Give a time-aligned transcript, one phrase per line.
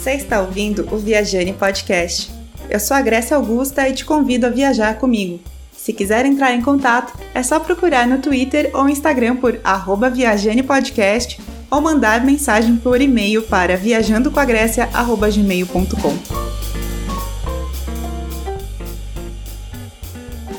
[0.00, 2.32] Você está ouvindo o Viajane Podcast.
[2.70, 5.38] Eu sou a Grécia Augusta e te convido a viajar comigo.
[5.76, 9.60] Se quiser entrar em contato, é só procurar no Twitter ou Instagram por
[10.14, 11.38] @viajanepodcast
[11.70, 16.18] ou mandar mensagem por e-mail para viajandocoagrécia@gmail.com.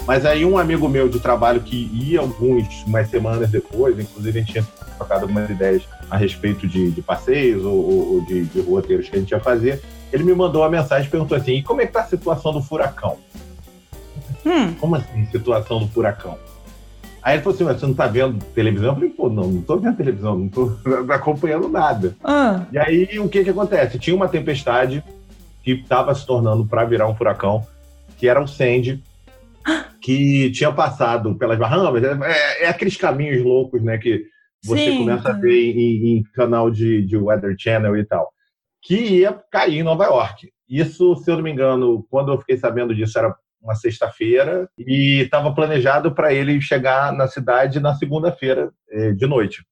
[0.05, 4.41] Mas aí um amigo meu de trabalho que ia alguns umas semanas depois, inclusive a
[4.43, 4.67] gente tinha
[4.99, 5.81] trocado algumas ideias
[6.11, 9.81] a respeito de, de passeios ou, ou de, de, roteiros que a gente ia fazer,
[10.11, 12.51] ele me mandou uma mensagem e perguntou assim, e como é que tá a situação
[12.51, 13.17] do furacão?
[14.45, 14.73] Hum.
[14.73, 16.37] Como assim, situação do furacão?
[17.23, 18.89] Aí ele falou assim, mas você não tá vendo televisão?
[18.89, 20.75] Eu falei, pô, não, não tô vendo televisão, não tô
[21.09, 22.13] acompanhando nada.
[22.21, 22.65] Ah.
[22.73, 23.97] E aí, o que que acontece?
[23.97, 25.01] Tinha uma tempestade
[25.63, 27.65] que estava se tornando para virar um furacão,
[28.17, 29.01] que era o Sandy,
[30.01, 32.03] que tinha passado pelas Bahamas.
[32.03, 33.97] É, é aqueles caminhos loucos, né?
[33.97, 34.25] Que
[34.63, 38.31] você Sim, começa a ver em, em, canal de, de Weather Channel e tal.
[38.81, 40.51] Que ia cair em Nova York.
[40.69, 45.21] Isso, se eu não me engano, quando eu fiquei sabendo disso, era uma sexta-feira e
[45.21, 49.63] estava planejado para ele chegar na cidade na segunda-feira eh, de noite.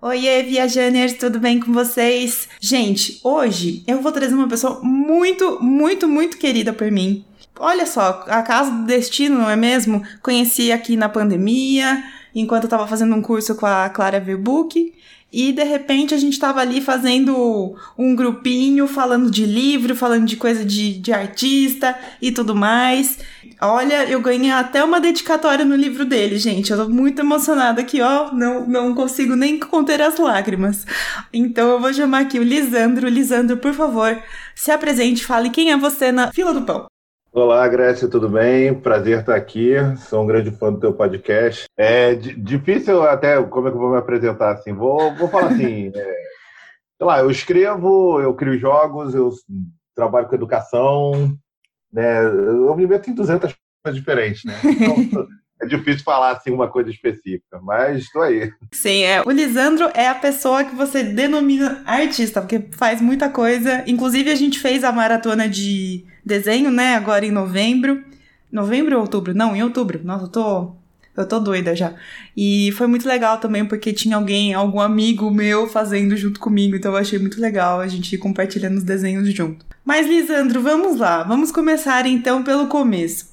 [0.00, 2.48] Oiê, viajaners, tudo bem com vocês?
[2.60, 7.24] Gente, hoje eu vou trazer uma pessoa muito, muito, muito querida por mim.
[7.56, 10.02] Olha só, a casa do destino, não é mesmo?
[10.20, 12.02] Conheci aqui na pandemia,
[12.34, 14.92] enquanto eu tava fazendo um curso com a Clara Verbook.
[15.32, 20.36] E de repente a gente tava ali fazendo um grupinho, falando de livro, falando de
[20.36, 23.18] coisa de, de artista e tudo mais.
[23.58, 26.70] Olha, eu ganhei até uma dedicatória no livro dele, gente.
[26.70, 28.30] Eu tô muito emocionada aqui, ó.
[28.30, 30.84] Não, não consigo nem conter as lágrimas.
[31.32, 33.08] Então eu vou chamar aqui o Lisandro.
[33.08, 34.22] Lisandro, por favor,
[34.54, 36.91] se apresente, fale quem é você na fila do pão.
[37.34, 38.78] Olá, Grécia, tudo bem?
[38.78, 39.72] Prazer estar aqui.
[39.96, 41.64] Sou um grande fã do teu podcast.
[41.78, 44.74] É difícil até como é que eu vou me apresentar assim.
[44.74, 45.90] Vou, vou falar assim.
[45.96, 46.04] É,
[46.98, 49.30] sei lá, eu escrevo, eu crio jogos, eu
[49.96, 51.12] trabalho com educação,
[51.90, 52.22] né?
[52.22, 54.54] Eu me meto em 200 coisas diferentes, né?
[54.62, 55.26] Então,
[55.62, 58.52] é difícil falar assim uma coisa específica, mas estou aí.
[58.72, 59.22] Sim, é.
[59.24, 63.84] O Lisandro é a pessoa que você denomina artista, porque faz muita coisa.
[63.86, 66.96] Inclusive, a gente fez a maratona de desenho, né?
[66.96, 68.02] Agora em novembro.
[68.50, 69.32] Novembro ou outubro?
[69.32, 70.00] Não, em outubro.
[70.02, 70.72] Nossa, eu tô.
[71.16, 71.94] Eu tô doida já.
[72.34, 76.92] E foi muito legal também, porque tinha alguém, algum amigo meu fazendo junto comigo, então
[76.92, 79.64] eu achei muito legal a gente compartilhando os desenhos junto.
[79.84, 81.22] Mas, Lisandro, vamos lá.
[81.22, 83.31] Vamos começar então pelo começo.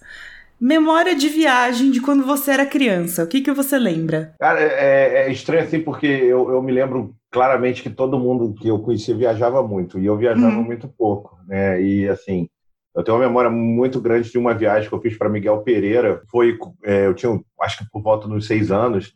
[0.60, 3.24] Memória de viagem de quando você era criança.
[3.24, 4.34] O que, que você lembra?
[4.40, 8.68] Cara, é, é estranho assim, porque eu, eu me lembro claramente que todo mundo que
[8.68, 10.64] eu conhecia viajava muito, e eu viajava uhum.
[10.64, 11.82] muito pouco, né?
[11.82, 12.50] E assim,
[12.96, 16.22] eu tenho uma memória muito grande de uma viagem que eu fiz para Miguel Pereira.
[16.30, 19.14] Foi, é, eu tinha, acho que por volta dos seis anos.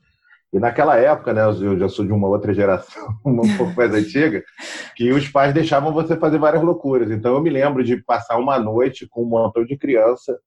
[0.54, 4.44] E naquela época, né, eu já sou de uma outra geração, um pouco mais antiga,
[4.96, 7.10] que os pais deixavam você fazer várias loucuras.
[7.10, 10.40] Então eu me lembro de passar uma noite com um montão de criança.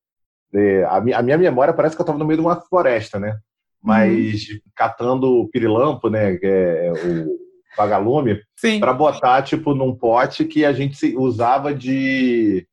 [0.88, 3.36] A minha memória parece que eu estava no meio de uma floresta, né?
[3.82, 4.58] Mas uhum.
[4.74, 7.36] catando pirilampo, né, que é o
[7.76, 8.40] vagalume,
[8.80, 12.66] para botar tipo num pote que a gente usava de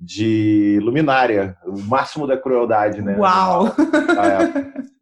[0.00, 3.16] de luminária, o máximo da crueldade, né?
[3.18, 3.74] Uau!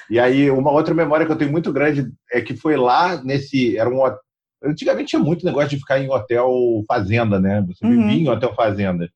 [0.08, 3.76] E aí, uma outra memória que eu tenho muito grande é que foi lá nesse.
[3.76, 4.00] Era um
[4.64, 6.50] Antigamente tinha muito negócio de ficar em hotel
[6.88, 7.62] fazenda, né?
[7.68, 7.90] Você uhum.
[7.90, 9.08] vivia em hotel fazenda.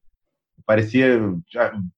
[0.70, 1.20] Parecia.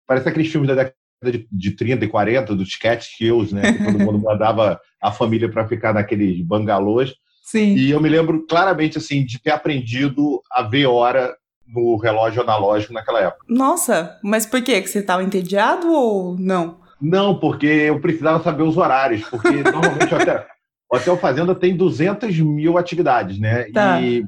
[0.06, 3.70] Parecia aqueles filmes da década de, de 30 e 40, dos catskills, né?
[3.70, 7.12] Que todo mundo mandava a família para ficar naqueles bangalôs.
[7.42, 7.74] Sim.
[7.74, 12.94] E eu me lembro claramente, assim, de ter aprendido a ver hora no relógio analógico
[12.94, 13.44] naquela época.
[13.46, 14.80] Nossa, mas por quê?
[14.80, 16.80] Que você estava entediado ou não?
[16.98, 20.46] Não, porque eu precisava saber os horários, porque normalmente o hotel,
[20.90, 23.64] hotel Fazenda tem 200 mil atividades, né?
[23.64, 24.00] Tá.
[24.00, 24.24] E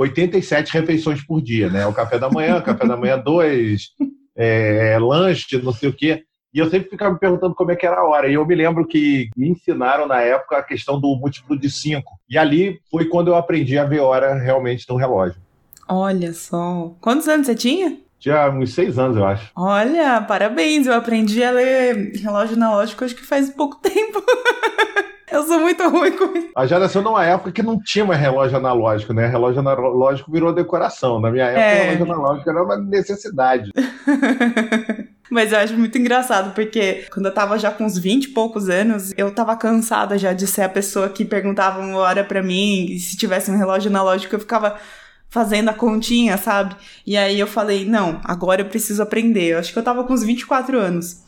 [0.00, 1.86] 87 refeições por dia, né?
[1.86, 3.90] O café da manhã, café da manhã dois,
[4.34, 6.24] é, lanche, não sei o quê.
[6.52, 8.26] E eu sempre ficava me perguntando como é que era a hora.
[8.28, 12.02] E eu me lembro que me ensinaram na época a questão do múltiplo de 5.
[12.28, 15.40] E ali foi quando eu aprendi a ver hora realmente no relógio.
[15.86, 16.94] Olha só.
[17.00, 17.98] Quantos anos você tinha?
[18.18, 19.50] Tinha uns seis anos, eu acho.
[19.56, 20.86] Olha, parabéns.
[20.86, 24.22] Eu aprendi a ler relógio analógico acho que faz pouco tempo.
[25.30, 26.50] Eu sou muito ruim com isso.
[26.56, 29.26] A já nasceu numa época que não tinha mais relógio analógico, né?
[29.26, 31.20] Relógio analógico virou decoração.
[31.20, 31.82] Na minha época, é.
[31.90, 33.70] relógio analógico era uma necessidade.
[35.30, 38.68] Mas eu acho muito engraçado, porque quando eu tava já com uns 20 e poucos
[38.68, 42.86] anos, eu tava cansada já de ser a pessoa que perguntava uma hora pra mim,
[42.86, 44.76] e se tivesse um relógio analógico, eu ficava
[45.28, 46.74] fazendo a continha, sabe?
[47.06, 49.52] E aí eu falei, não, agora eu preciso aprender.
[49.52, 51.22] Eu acho que eu tava com uns 24 anos.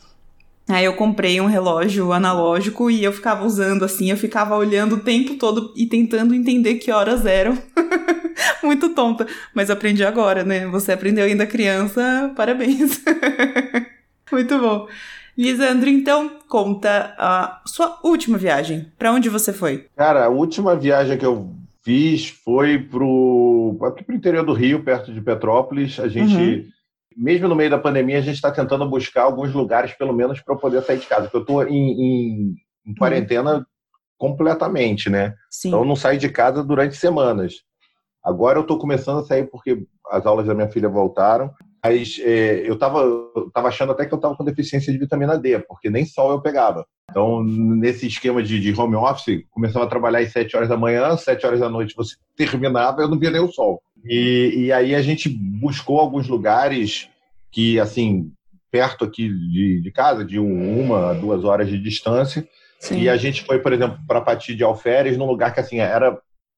[0.67, 4.99] Aí eu comprei um relógio analógico e eu ficava usando assim, eu ficava olhando o
[4.99, 7.57] tempo todo e tentando entender que horas eram.
[8.63, 10.65] Muito tonta, mas aprendi agora, né?
[10.67, 13.01] Você aprendeu ainda criança, parabéns.
[14.31, 14.87] Muito bom.
[15.37, 18.91] Lisandro, então conta a sua última viagem.
[18.97, 19.87] Para onde você foi?
[19.95, 21.51] Cara, a última viagem que eu
[21.83, 25.99] fiz foi pro aqui pro interior do Rio, perto de Petrópolis.
[25.99, 26.65] A gente, uhum.
[27.17, 30.55] Mesmo no meio da pandemia, a gente está tentando buscar alguns lugares, pelo menos, para
[30.55, 31.23] poder sair de casa.
[31.23, 32.55] Porque eu estou em, em,
[32.85, 32.95] em, uhum.
[32.97, 33.63] quarentena uhum.
[34.17, 35.33] completamente, né?
[35.49, 35.69] Sim.
[35.69, 37.55] Então eu não saio de casa durante semanas.
[38.23, 41.51] Agora eu estou começando a sair porque as aulas da minha filha voltaram.
[41.83, 43.03] Mas é, eu estava
[43.53, 46.41] tava achando até que eu estava com deficiência de vitamina D, porque nem sol eu
[46.41, 46.85] pegava.
[47.11, 51.17] Então, nesse esquema de, de home office, começava a trabalhar às 7 horas da manhã,
[51.17, 53.81] 7 horas da noite você terminava, eu não via nem o sol.
[54.03, 57.09] E, e aí a gente buscou alguns lugares
[57.51, 58.31] que, assim,
[58.71, 62.47] perto aqui de, de casa, de um, uma, duas horas de distância.
[62.79, 63.01] Sim.
[63.01, 66.17] E a gente foi, por exemplo, para Pati de Alferes, num lugar que, assim, era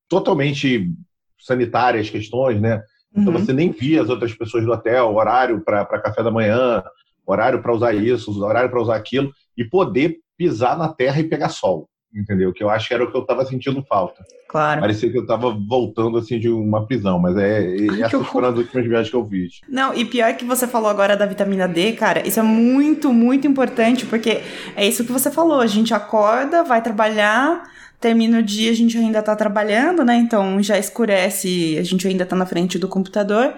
[0.09, 0.92] totalmente
[1.39, 2.81] sanitária as questões, né?
[3.15, 3.39] Então uhum.
[3.39, 6.83] você nem via as outras pessoas do hotel, horário para café da manhã,
[7.25, 11.50] horário para usar isso, horário para usar aquilo, e poder pisar na terra e pegar
[11.50, 12.53] sol, entendeu?
[12.53, 14.23] Que eu acho que era o que eu estava sentindo falta.
[14.47, 14.81] Claro.
[14.81, 18.57] Parecia que eu estava voltando assim de uma prisão, mas é, é essas foram as
[18.57, 19.59] últimas viagens que eu fiz.
[19.67, 23.45] Não, e pior que você falou agora da vitamina D, cara, isso é muito, muito
[23.45, 24.41] importante, porque
[24.75, 27.63] é isso que você falou, a gente acorda, vai trabalhar,
[28.00, 30.15] termina o dia, a gente ainda tá trabalhando, né?
[30.15, 33.53] Então já escurece, a gente ainda tá na frente do computador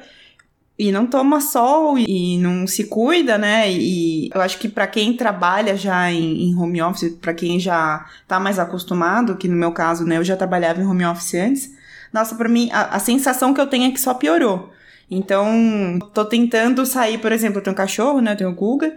[0.78, 3.72] e não toma sol e não se cuida, né?
[3.72, 8.06] E eu acho que para quem trabalha já em, em home office, para quem já
[8.28, 11.72] tá mais acostumado, que no meu caso, né, eu já trabalhava em home office antes,
[12.14, 14.72] nossa, para mim a, a sensação que eu tenho é que só piorou.
[15.10, 18.34] Então, tô tentando sair, por exemplo, eu tenho um cachorro, né?
[18.34, 18.94] Eu tenho o Guga.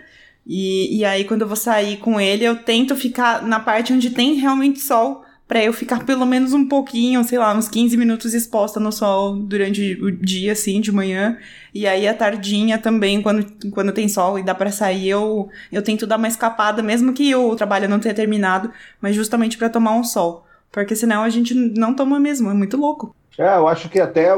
[0.47, 4.11] E, e aí, quando eu vou sair com ele, eu tento ficar na parte onde
[4.11, 8.35] tem realmente sol para eu ficar pelo menos um pouquinho, sei lá, uns 15 minutos
[8.35, 11.39] exposta no sol durante o dia, assim, de manhã.
[11.75, 15.83] E aí a tardinha também, quando, quando tem sol e dá para sair, eu, eu
[15.83, 18.71] tento dar uma escapada, mesmo que o trabalho não tenha terminado,
[19.01, 20.47] mas justamente para tomar um sol.
[20.71, 23.13] Porque senão a gente não toma mesmo, é muito louco.
[23.37, 24.31] É, eu acho que até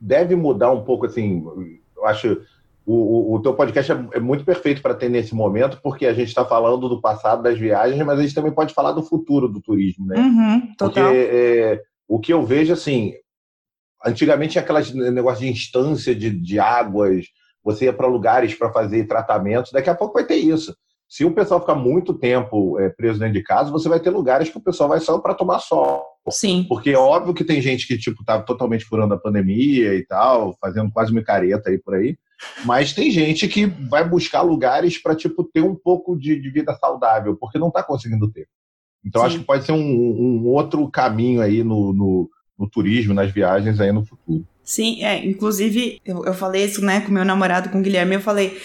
[0.00, 1.44] deve mudar um pouco, assim,
[1.96, 2.40] eu acho
[2.92, 6.12] o, o, o teu podcast é, é muito perfeito para ter nesse momento, porque a
[6.12, 9.48] gente está falando do passado das viagens, mas a gente também pode falar do futuro
[9.48, 10.18] do turismo, né?
[10.18, 13.12] Uhum, porque é, o que eu vejo, assim,
[14.04, 17.26] antigamente tinha aquelas negócio de instância de, de águas,
[17.62, 20.74] você ia para lugares para fazer tratamentos, daqui a pouco vai ter isso.
[21.08, 24.48] Se o pessoal ficar muito tempo é, preso dentro de casa, você vai ter lugares
[24.48, 26.04] que o pessoal vai só para tomar sol.
[26.28, 26.64] Sim.
[26.68, 30.56] Porque é óbvio que tem gente que, tipo, tá totalmente furando a pandemia e tal,
[30.60, 32.16] fazendo quase micareta aí por aí.
[32.64, 36.74] Mas tem gente que vai buscar lugares para tipo ter um pouco de, de, vida
[36.74, 38.46] saudável, porque não está conseguindo ter.
[39.04, 39.26] Então Sim.
[39.26, 43.80] acho que pode ser um, um outro caminho aí no, no, no, turismo, nas viagens
[43.80, 44.44] aí no futuro.
[44.62, 45.24] Sim, é.
[45.24, 48.58] Inclusive, eu, eu falei isso, né, com meu namorado, com o Guilherme, eu falei,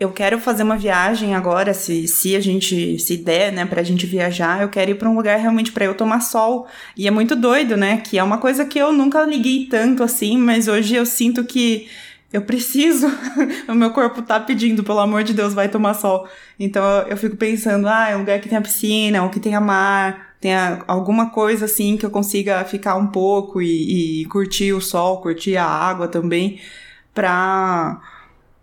[0.00, 4.04] eu quero fazer uma viagem agora, se, se a gente se der, né, pra gente
[4.06, 6.66] viajar, eu quero ir para um lugar realmente para eu tomar sol.
[6.96, 10.36] E é muito doido, né, que é uma coisa que eu nunca liguei tanto assim,
[10.36, 11.86] mas hoje eu sinto que
[12.32, 13.06] eu preciso,
[13.68, 16.26] o meu corpo tá pedindo, pelo amor de Deus, vai tomar sol.
[16.58, 19.54] Então eu fico pensando, ah, é um lugar que tem a piscina, ou que tem
[19.54, 20.52] a mar, tem
[20.88, 25.56] alguma coisa assim que eu consiga ficar um pouco e, e curtir o sol, curtir
[25.56, 26.58] a água também,
[27.14, 28.00] pra,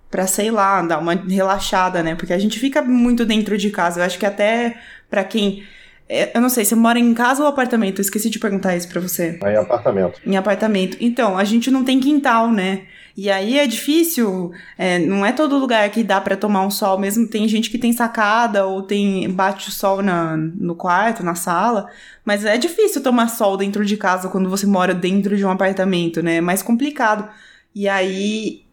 [0.09, 2.15] pra, sei lá, dar uma relaxada, né?
[2.15, 3.99] Porque a gente fica muito dentro de casa.
[4.01, 4.77] Eu acho que até
[5.09, 5.63] pra quem
[6.09, 7.99] eu não sei, você mora em casa ou apartamento?
[7.99, 9.39] Eu esqueci de perguntar isso pra você.
[9.43, 10.21] Em apartamento.
[10.25, 10.97] Em apartamento.
[10.99, 12.87] Então, a gente não tem quintal, né?
[13.15, 16.97] E aí é difícil, é, não é todo lugar que dá para tomar um sol
[16.97, 17.27] mesmo.
[17.27, 21.87] Tem gente que tem sacada ou tem bate o sol na, no quarto, na sala.
[22.25, 26.23] Mas é difícil tomar sol dentro de casa quando você mora dentro de um apartamento,
[26.23, 26.37] né?
[26.37, 27.27] É mais complicado.
[27.75, 28.65] E aí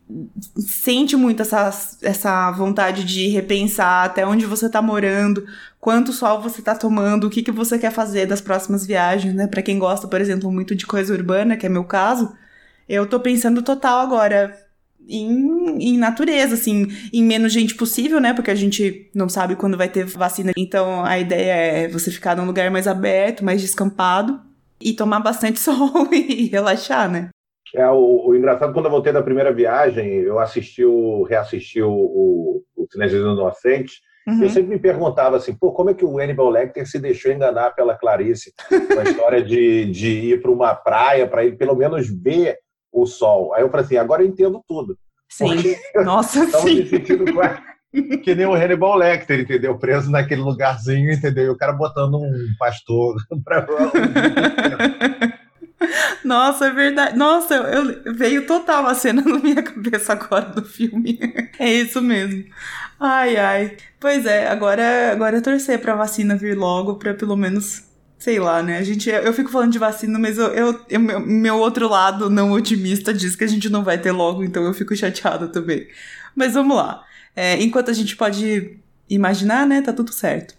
[0.57, 1.71] sente muito essa,
[2.03, 5.45] essa vontade de repensar até onde você tá morando,
[5.87, 9.47] quanto sol você tá tomando, o que, que você quer fazer das próximas viagens, né?
[9.47, 12.37] Para quem gosta, por exemplo, muito de coisa urbana, que é meu caso,
[12.89, 14.53] eu tô pensando total agora
[15.09, 18.35] em, em, natureza, assim, em menos gente possível, né?
[18.35, 20.51] Porque a gente não sabe quando vai ter vacina.
[20.57, 24.41] Então a ideia é você ficar num lugar mais aberto, mais descampado
[24.81, 27.29] e tomar bastante sol e relaxar, né?
[27.73, 31.93] É, o, o engraçado, quando eu voltei da primeira viagem, eu assisti o, reassisti o,
[31.93, 34.43] o, o Cinezino Inocente, Uhum.
[34.43, 37.71] Eu sempre me perguntava assim, pô, como é que o Hannibal Lecter se deixou enganar
[37.71, 42.09] pela Clarice com a história de, de ir para uma praia para ele pelo menos
[42.09, 42.59] ver
[42.93, 43.55] o sol.
[43.55, 44.99] Aí eu falei assim, agora eu entendo tudo.
[45.29, 46.77] Sim, nossa, sim.
[46.77, 47.25] Me sentindo
[48.23, 49.79] que nem o Hannibal Lecter, entendeu?
[49.79, 51.45] Preso naquele lugarzinho, entendeu?
[51.45, 53.67] E o cara botando um pastor para
[56.25, 57.17] Nossa, é verdade.
[57.17, 61.19] Nossa, eu, veio total a cena na minha cabeça agora do filme.
[61.59, 62.45] É isso mesmo.
[62.99, 63.77] Ai, ai.
[64.01, 67.85] Pois é, agora, agora é torcer pra vacina vir logo, pra pelo menos
[68.19, 68.79] sei lá, né?
[68.79, 72.53] A gente, eu fico falando de vacina, mas eu, eu, eu, meu outro lado não
[72.53, 75.87] otimista diz que a gente não vai ter logo, então eu fico chateada também.
[76.35, 77.05] Mas vamos lá.
[77.35, 79.83] É, enquanto a gente pode imaginar, né?
[79.83, 80.55] Tá tudo certo.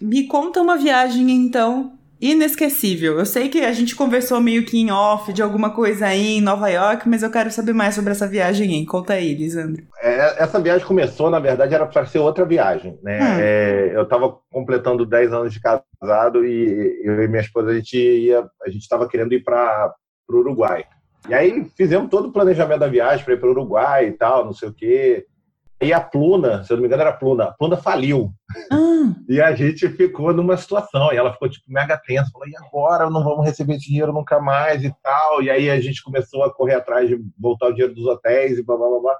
[0.00, 3.18] Me conta uma viagem, então, inesquecível.
[3.18, 6.40] Eu sei que a gente conversou meio que em off de alguma coisa aí em
[6.40, 8.86] Nova York, mas eu quero saber mais sobre essa viagem aí.
[8.86, 9.84] Conta aí, Lisandro.
[10.00, 13.18] É, essa viagem começou, na verdade, era para ser outra viagem, né?
[13.20, 13.38] Hum.
[13.40, 17.98] É, eu estava completando 10 anos de casado e eu e minha esposa a gente
[17.98, 19.94] ia, a gente estava querendo ir para
[20.28, 20.84] o Uruguai.
[21.28, 24.44] E aí fizemos todo o planejamento da viagem para ir para o Uruguai e tal,
[24.44, 25.26] não sei o quê.
[25.80, 28.32] E a Pluna, se eu não me engano era a Pluna, a Pluna faliu.
[28.72, 28.86] Ah.
[29.28, 33.10] E a gente ficou numa situação, e ela ficou tipo mega tensa, falou, e agora
[33.10, 35.42] não vamos receber dinheiro nunca mais e tal.
[35.42, 38.64] E aí a gente começou a correr atrás de voltar o dinheiro dos hotéis e
[38.64, 39.00] blá blá blá.
[39.00, 39.16] blá.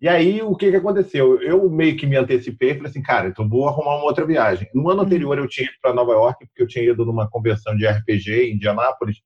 [0.00, 1.40] E aí o que que aconteceu?
[1.42, 4.68] Eu meio que me antecipei, falei assim, cara, então vou arrumar uma outra viagem.
[4.72, 7.76] No ano anterior eu tinha ido para Nova York, porque eu tinha ido numa convenção
[7.76, 9.16] de RPG em Indianápolis,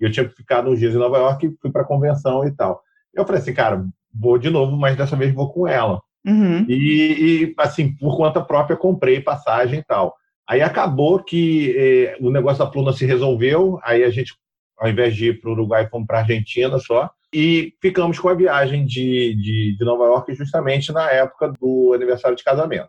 [0.00, 2.54] e eu tinha ficado uns dias em Nova York e fui para a convenção e
[2.54, 2.82] tal.
[3.14, 6.00] Eu falei assim, cara, vou de novo, mas dessa vez vou com ela.
[6.26, 6.66] Uhum.
[6.68, 10.14] E, e, assim, por conta própria, comprei passagem e tal.
[10.48, 14.34] Aí acabou que eh, o negócio da Pluna se resolveu, aí a gente,
[14.78, 18.28] ao invés de ir para o Uruguai, fomos para a Argentina só, e ficamos com
[18.28, 22.88] a viagem de, de, de, Nova York justamente na época do aniversário de casamento.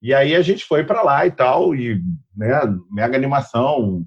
[0.00, 2.00] E aí a gente foi para lá e tal, e
[2.36, 2.60] né,
[2.90, 4.04] mega animação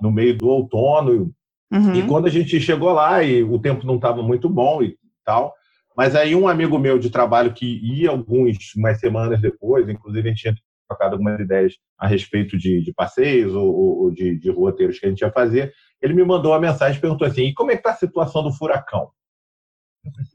[0.00, 1.30] no meio do outono.
[1.70, 1.94] Uhum.
[1.94, 5.54] E quando a gente chegou lá, e o tempo não estava muito bom e tal,
[5.96, 10.30] mas aí um amigo meu de trabalho que ia alguns, umas semanas depois, inclusive a
[10.32, 10.54] gente tinha
[10.88, 15.08] trocado algumas ideias a respeito de, de passeios ou, ou de, de, roteiros que a
[15.08, 17.80] gente ia fazer, ele me mandou uma mensagem e perguntou assim, e como é que
[17.80, 19.10] está a situação do furacão?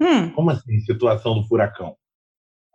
[0.02, 0.32] Hum.
[0.32, 1.96] Como assim, situação do furacão?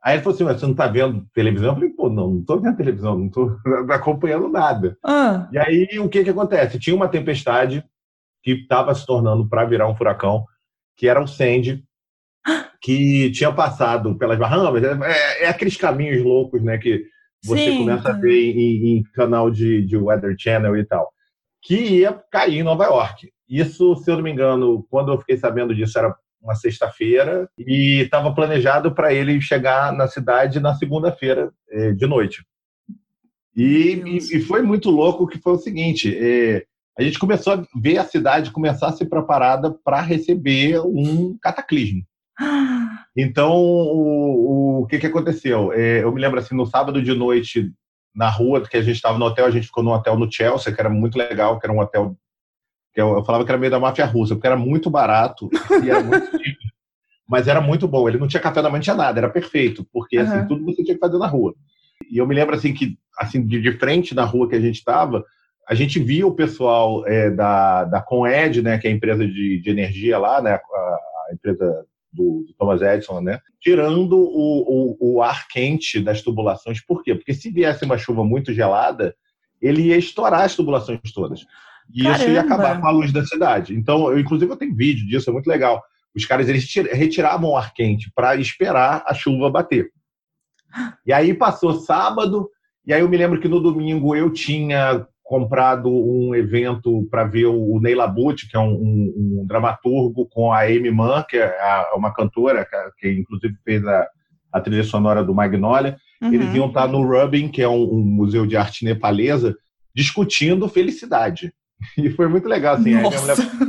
[0.02, 1.70] Aí ele falou assim, mas você não está vendo televisão?
[1.70, 3.56] Eu falei, pô, não, não estou vendo televisão, não estou
[3.90, 4.98] acompanhando nada.
[5.02, 5.48] Ah.
[5.50, 6.78] E aí, o que que acontece?
[6.78, 7.82] Tinha uma tempestade
[8.42, 10.44] que estava se tornando para virar um furacão,
[10.94, 11.82] que era o Sandy,
[12.80, 14.82] que tinha passado pelas Bahamas.
[14.82, 16.78] É, é aqueles caminhos loucos, né?
[16.78, 17.04] Que
[17.44, 21.12] você Sim, começa a ver em, em, canal de, de Weather Channel e tal.
[21.62, 23.30] Que ia cair em Nova York.
[23.48, 28.02] Isso, se eu não me engano, quando eu fiquei sabendo disso, era uma sexta-feira e
[28.02, 32.44] estava planejado para ele chegar na cidade na segunda-feira eh, de noite.
[33.56, 36.64] E, e, e, foi muito louco que foi o seguinte: eh,
[36.98, 42.02] a gente começou a ver a cidade começar a ser preparada para receber um cataclismo.
[43.16, 45.72] Então, o, o que, que aconteceu?
[45.72, 47.72] É, eu me lembro assim, no sábado de noite,
[48.14, 50.72] na rua, que a gente estava no hotel, a gente ficou num hotel no Chelsea,
[50.72, 52.16] que era muito legal, que era um hotel
[52.92, 55.50] que eu, eu falava que era meio da máfia russa, porque era muito barato
[55.84, 56.30] e era muito
[57.28, 58.08] mas era muito bom.
[58.08, 60.24] Ele não tinha café da manhã, não tinha nada, era perfeito, porque uhum.
[60.24, 61.54] assim, tudo você tinha que fazer na rua.
[62.10, 64.76] E eu me lembro assim que assim de, de frente na rua que a gente
[64.76, 65.24] estava,
[65.68, 69.60] a gente via o pessoal é, da, da Coned, né, que é a empresa de,
[69.60, 73.40] de energia lá, né, a, a empresa do, do, Thomas Edison, né?
[73.60, 76.80] Tirando o, o, o, ar quente das tubulações.
[76.84, 77.14] Por quê?
[77.14, 79.14] Porque se viesse uma chuva muito gelada,
[79.60, 81.44] ele ia estourar as tubulações todas.
[81.92, 82.22] E Caramba.
[82.22, 83.74] isso ia acabar com a luz da cidade.
[83.74, 85.82] Então, eu, inclusive, eu tenho vídeo disso, é muito legal.
[86.14, 89.90] Os caras eles retiravam o ar quente para esperar a chuva bater.
[91.06, 92.48] E aí passou sábado,
[92.86, 97.46] e aí eu me lembro que no domingo eu tinha comprado um evento para ver
[97.46, 101.46] o Ney Labute, que é um, um, um, dramaturgo, com a Amy Mann, que é
[101.46, 102.66] a, uma cantora,
[102.98, 104.06] que, inclusive fez a,
[104.52, 105.96] a trilha sonora do Magnolia.
[106.20, 106.34] Uhum.
[106.34, 109.56] Eles iam estar no Rubin, que é um, um, museu de arte nepalesa,
[109.94, 111.52] discutindo felicidade.
[111.98, 112.94] E foi muito legal, assim.
[112.94, 113.12] Mulher...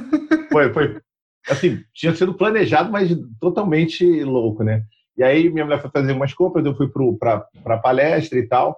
[0.52, 1.02] Foi, foi,
[1.50, 4.84] assim, tinha sido planejado, mas totalmente louco, né?
[5.18, 6.88] E aí minha mulher foi fazer umas compras, eu fui
[7.20, 8.78] para a palestra e tal.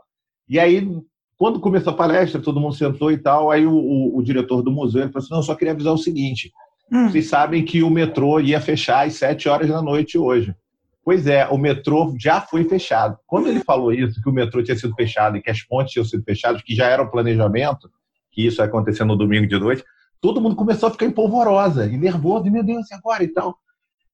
[0.49, 0.89] E aí
[1.37, 4.71] quando começou a palestra, todo mundo sentou e tal, aí o, o, o diretor do
[4.71, 6.51] museu falou assim, não, só queria avisar o seguinte,
[6.91, 7.09] hum.
[7.09, 10.55] vocês sabem que o metrô ia fechar às sete horas da noite hoje.
[11.03, 13.17] Pois é, o metrô já foi fechado.
[13.25, 16.03] Quando ele falou isso, que o metrô tinha sido fechado e que as pontes tinham
[16.03, 17.89] sido fechadas, que já era o planejamento,
[18.31, 19.85] que isso ia acontecer no domingo de noite,
[20.19, 23.57] todo mundo começou a ficar empolvorosa e nervoso, e meu Deus, e agora e tal.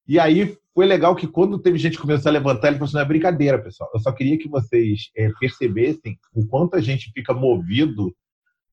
[0.07, 2.95] E aí foi legal que quando teve gente que começou a levantar, ele falou assim,
[2.95, 3.89] não é brincadeira, pessoal.
[3.93, 8.13] Eu só queria que vocês é, percebessem o quanto a gente fica movido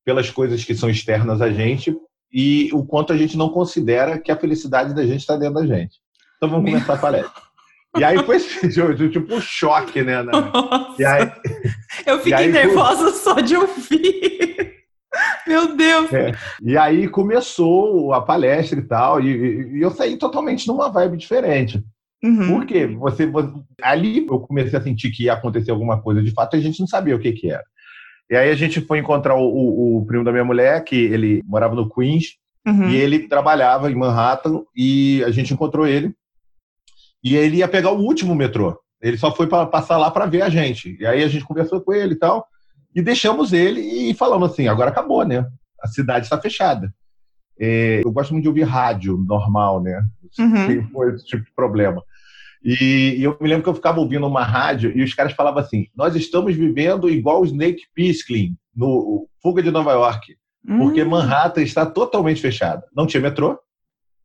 [0.03, 1.95] pelas coisas que são externas a gente
[2.33, 5.67] e o quanto a gente não considera que a felicidade da gente está dentro da
[5.67, 5.99] gente.
[6.37, 7.41] Então vamos começar a palestra.
[7.97, 8.39] E aí foi
[9.11, 10.23] tipo um choque, né?
[10.23, 11.01] Nossa.
[11.01, 11.31] E aí,
[12.05, 13.13] Eu fiquei nervosa foi...
[13.13, 14.80] só de ouvir.
[15.47, 16.13] Meu Deus!
[16.13, 16.31] É.
[16.61, 21.83] E aí começou a palestra e tal, e, e eu saí totalmente numa vibe diferente.
[22.23, 22.47] Uhum.
[22.59, 26.55] Porque você, você, ali eu comecei a sentir que ia acontecer alguma coisa de fato,
[26.55, 27.63] e a gente não sabia o que, que era.
[28.29, 31.43] E aí a gente foi encontrar o, o, o primo da minha mulher, que ele
[31.45, 32.89] morava no Queens, uhum.
[32.89, 36.13] e ele trabalhava em Manhattan, e a gente encontrou ele.
[37.23, 38.79] E ele ia pegar o último metrô.
[39.01, 40.95] Ele só foi para passar lá para ver a gente.
[40.99, 42.45] E aí a gente conversou com ele e tal,
[42.93, 45.45] e deixamos ele e falamos assim: agora acabou, né?
[45.81, 46.93] A cidade está fechada.
[47.59, 50.01] É, eu gosto muito de ouvir rádio normal, né?
[50.39, 51.09] Uhum.
[51.13, 52.01] Esse tipo de problema.
[52.63, 55.61] E, e, eu me lembro que eu ficava ouvindo uma rádio e os caras falavam
[55.61, 61.09] assim: nós estamos vivendo igual o Snake Plissken no Fuga de Nova York, porque uhum.
[61.09, 62.83] Manhattan está totalmente fechada.
[62.95, 63.59] Não tinha metrô,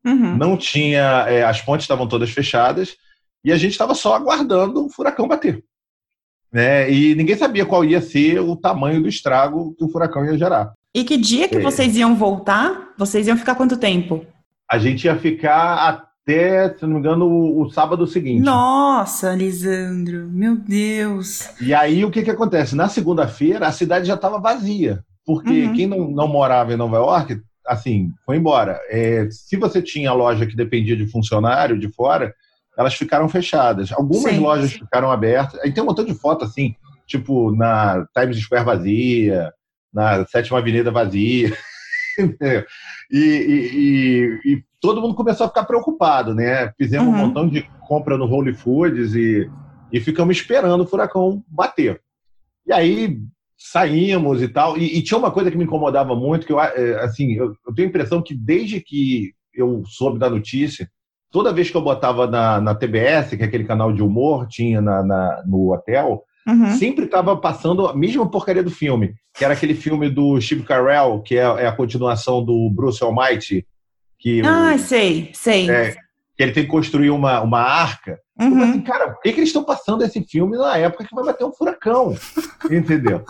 [0.05, 0.37] uhum.
[0.37, 1.27] não tinha.
[1.29, 2.97] É, as pontes estavam todas fechadas
[3.45, 5.65] e a gente estava só aguardando o furacão bater.
[6.53, 6.91] Né?
[6.91, 10.73] E ninguém sabia qual ia ser o tamanho do estrago que o furacão ia gerar.
[10.95, 11.61] E que dia que é.
[11.61, 12.95] vocês iam voltar?
[12.97, 14.25] Vocês iam ficar quanto tempo?
[14.71, 15.75] A gente ia ficar
[16.27, 18.43] até, se não me engano, o, o, sábado seguinte.
[18.43, 21.51] Nossa, Lisandro, meu Deus.
[21.61, 22.75] E aí o que, que acontece?
[22.75, 25.75] Na segunda-feira a cidade já estava vazia, porque uhum.
[25.75, 28.81] quem não, não morava em Nova York, assim, foi embora.
[28.89, 32.35] É, se você tinha loja que dependia de funcionário de fora,
[32.77, 33.93] elas ficaram fechadas.
[33.93, 34.79] Algumas sim, lojas sim.
[34.79, 35.59] ficaram abertas.
[35.61, 36.75] Aí tem um montão de foto assim,
[37.07, 39.53] tipo na Times Square vazia,
[39.93, 41.57] na Sétima Avenida vazia.
[43.11, 46.71] e, e, e, todo mundo começou a ficar preocupado, né?
[46.77, 47.15] Fizemos uhum.
[47.15, 49.51] um montão de compra no Holy Foods e,
[49.93, 52.01] e ficamos esperando o furacão bater.
[52.67, 53.19] E aí
[53.59, 54.77] saímos e tal.
[54.77, 57.75] E, e tinha uma coisa que me incomodava muito, que eu, é, assim, eu, eu,
[57.75, 60.89] tenho a impressão que desde que eu soube da notícia,
[61.31, 64.81] toda vez que eu botava na, na TBS, que é aquele canal de humor, tinha
[64.81, 66.77] na, na no hotel, Uhum.
[66.77, 71.21] Sempre estava passando a mesma porcaria do filme, que era aquele filme do Steve Carell,
[71.21, 73.67] que é, é a continuação do Bruce Almighty.
[74.17, 75.69] Que ah, o, sei, sei.
[75.69, 75.91] É,
[76.37, 78.21] que ele tem que construir uma, uma arca.
[78.39, 78.63] Uhum.
[78.63, 81.45] assim, cara, por que, que eles estão passando esse filme na época que vai bater
[81.45, 82.15] um furacão?
[82.71, 83.25] Entendeu?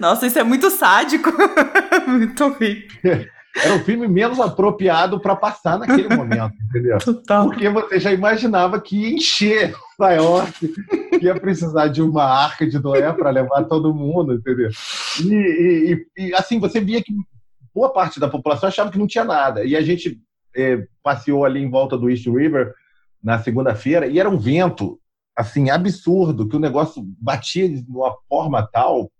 [0.00, 1.30] Nossa, isso é muito sádico.
[2.08, 3.26] muito horrível.
[3.62, 6.98] Era o filme menos apropriado para passar naquele momento, entendeu?
[6.98, 7.46] Total.
[7.46, 10.74] Porque você já imaginava que ia encher Nova York,
[11.18, 14.70] que ia precisar de uma arca de Noé para levar todo mundo, entendeu?
[15.24, 17.14] E, e, e, assim, você via que
[17.74, 19.64] boa parte da população achava que não tinha nada.
[19.64, 20.20] E a gente
[20.54, 22.74] é, passeou ali em volta do East River
[23.22, 25.00] na segunda-feira e era um vento
[25.34, 29.10] assim absurdo que o negócio batia de uma forma tal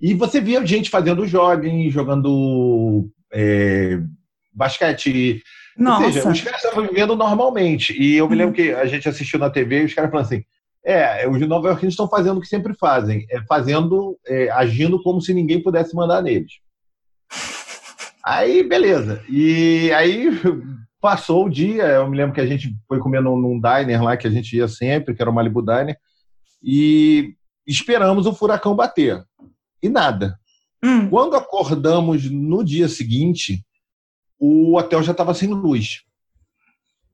[0.00, 3.98] e você via gente fazendo jogging, jogando é,
[4.52, 5.42] basquete.
[5.76, 6.06] Nossa.
[6.06, 7.92] Ou seja, os caras estavam vivendo normalmente.
[7.92, 10.44] E eu me lembro que a gente assistiu na TV e os caras falaram assim:
[10.84, 15.20] é, os Nova Yorkinos estão fazendo o que sempre fazem, é fazendo, é, agindo como
[15.20, 16.52] se ninguém pudesse mandar neles.
[18.24, 19.22] Aí, beleza.
[19.28, 20.28] E aí
[21.00, 24.18] passou o dia, eu me lembro que a gente foi comer num, num diner lá
[24.18, 25.96] que a gente ia sempre, que era o Malibu Diner,
[26.62, 27.34] e
[27.66, 29.24] esperamos o furacão bater.
[29.82, 30.38] E nada.
[30.82, 31.08] Hum.
[31.08, 33.64] Quando acordamos no dia seguinte,
[34.38, 36.02] o hotel já estava sem luz.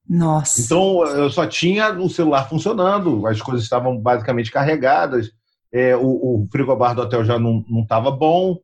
[0.09, 0.61] Nossa.
[0.61, 5.31] Então eu só tinha o celular funcionando, as coisas estavam basicamente carregadas,
[5.73, 8.59] é, o, o frigobar do hotel já não estava bom.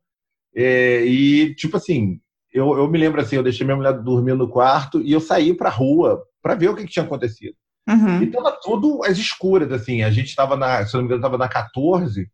[0.55, 2.19] É, e, tipo assim,
[2.53, 5.53] eu, eu me lembro assim: eu deixei minha mulher dormir no quarto e eu saí
[5.53, 7.55] para a rua para ver o que, que tinha acontecido.
[7.87, 8.21] Uhum.
[8.21, 10.03] E estava tudo às escuras, assim.
[10.03, 12.29] A gente estava na, se não me engano, estava na 14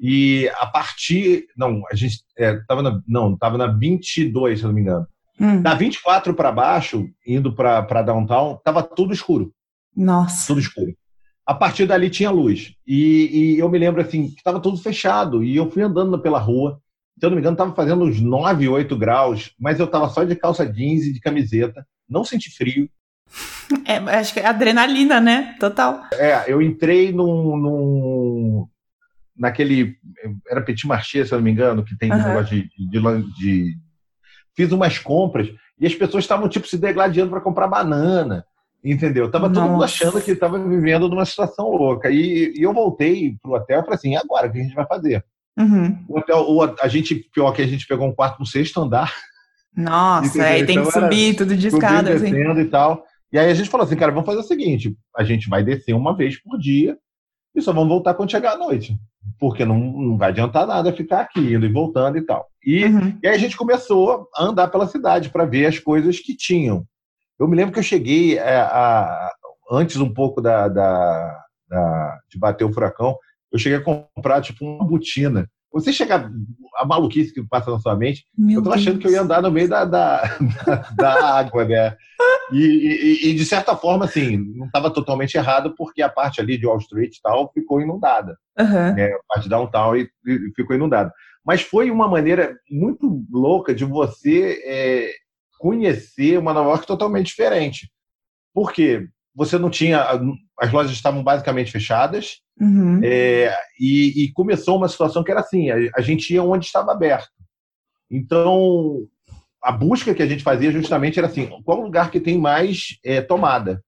[0.00, 1.46] e a partir.
[1.56, 3.02] Não, a gente estava é, na.
[3.06, 5.06] Não, estava na 22, se não me engano.
[5.38, 5.62] Hum.
[5.62, 9.52] Da 24 para baixo, indo para downtown, estava tudo escuro.
[9.94, 10.46] Nossa.
[10.46, 10.94] Tudo escuro.
[11.46, 12.74] A partir dali tinha luz.
[12.86, 15.42] E, e eu me lembro assim, que estava tudo fechado.
[15.42, 16.80] E eu fui andando pela rua.
[17.18, 20.24] Se eu não me engano, estava fazendo uns 9, 8 graus, mas eu estava só
[20.24, 21.86] de calça jeans e de camiseta.
[22.08, 22.88] Não senti frio.
[23.84, 25.56] É, acho que é adrenalina, né?
[25.58, 26.02] Total.
[26.14, 28.68] É, eu entrei num, num,
[29.40, 29.96] naquele.
[30.48, 32.18] Era Petit Marché, se eu não me engano, que tem uhum.
[32.18, 33.78] negócio de, de, de,
[34.54, 35.48] Fiz umas compras
[35.78, 38.44] e as pessoas estavam, tipo, se degladiando para comprar banana.
[38.84, 39.30] Entendeu?
[39.30, 39.60] Tava Nossa.
[39.60, 42.10] todo mundo achando que estava vivendo numa situação louca.
[42.10, 44.86] E, e eu voltei pro hotel e falei assim: agora, o que a gente vai
[44.86, 45.24] fazer?
[45.58, 46.04] Uhum.
[46.08, 49.12] O hotel, o, a gente, pior que a gente pegou um quarto no sexto andar.
[49.76, 52.14] Nossa, aí tem então, que subir tudo de escada.
[52.14, 52.34] Assim.
[52.34, 53.04] E tal.
[53.32, 55.94] E aí a gente falou assim, cara, vamos fazer o seguinte: a gente vai descer
[55.94, 56.96] uma vez por dia
[57.54, 58.98] e só vamos voltar quando chegar à noite
[59.40, 62.46] porque não, não vai adiantar nada ficar aqui, indo e voltando e tal.
[62.64, 63.18] E, uhum.
[63.22, 66.84] e aí a gente começou a andar pela cidade para ver as coisas que tinham.
[67.38, 69.32] Eu me lembro que eu cheguei a, é, a,
[69.72, 73.16] antes um pouco da, da, da, de bater o furacão,
[73.50, 76.30] eu cheguei a comprar tipo uma botina você chegar
[76.76, 79.02] a maluquice que passa na sua mente, Meu eu achando Deus.
[79.02, 80.22] que eu ia andar no meio da, da,
[80.66, 81.96] da, da água, né?
[82.52, 86.58] E, e, e, de certa forma, assim, não estava totalmente errado, porque a parte ali
[86.58, 88.36] de Wall Street e tal ficou inundada.
[88.58, 88.94] Uhum.
[88.94, 89.12] Né?
[89.12, 91.12] A parte downtown e, e ficou inundada.
[91.44, 95.12] Mas foi uma maneira muito louca de você é,
[95.58, 97.90] conhecer uma Nova York totalmente diferente.
[98.52, 99.08] Por quê?
[99.34, 100.02] Você não tinha.
[100.58, 103.00] As lojas estavam basicamente fechadas, uhum.
[103.02, 106.92] é, e, e, começou uma situação que era assim: a, a gente ia onde estava
[106.92, 107.30] aberto.
[108.10, 108.98] Então,
[109.62, 113.20] a busca que a gente fazia justamente era assim: qual lugar que tem mais é,
[113.20, 113.82] tomada?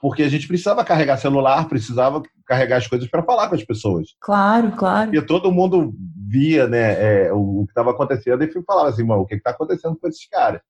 [0.00, 4.14] Porque a gente precisava carregar celular, precisava carregar as coisas para falar com as pessoas.
[4.18, 5.14] Claro, claro.
[5.14, 5.92] E todo mundo
[6.26, 10.08] via né, é, o, que estava acontecendo e falava assim: o que está acontecendo com
[10.08, 10.60] esses caras?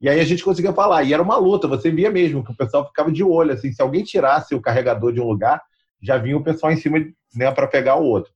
[0.00, 1.02] E aí a gente conseguia falar.
[1.02, 3.52] E era uma luta, você via mesmo que o pessoal ficava de olho.
[3.52, 5.60] assim Se alguém tirasse o carregador de um lugar,
[6.02, 6.98] já vinha o pessoal em cima
[7.34, 8.32] né, para pegar o outro.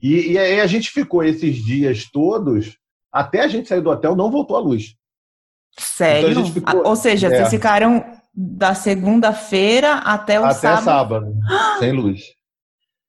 [0.00, 2.76] E, e aí a gente ficou esses dias todos
[3.12, 4.94] até a gente sair do hotel, não voltou a luz.
[5.78, 6.30] Sério?
[6.30, 6.86] Então ficou...
[6.86, 7.30] Ou seja, é.
[7.30, 10.78] vocês ficaram da segunda-feira até o até sábado.
[10.78, 11.34] Até sábado,
[11.78, 12.22] sem luz.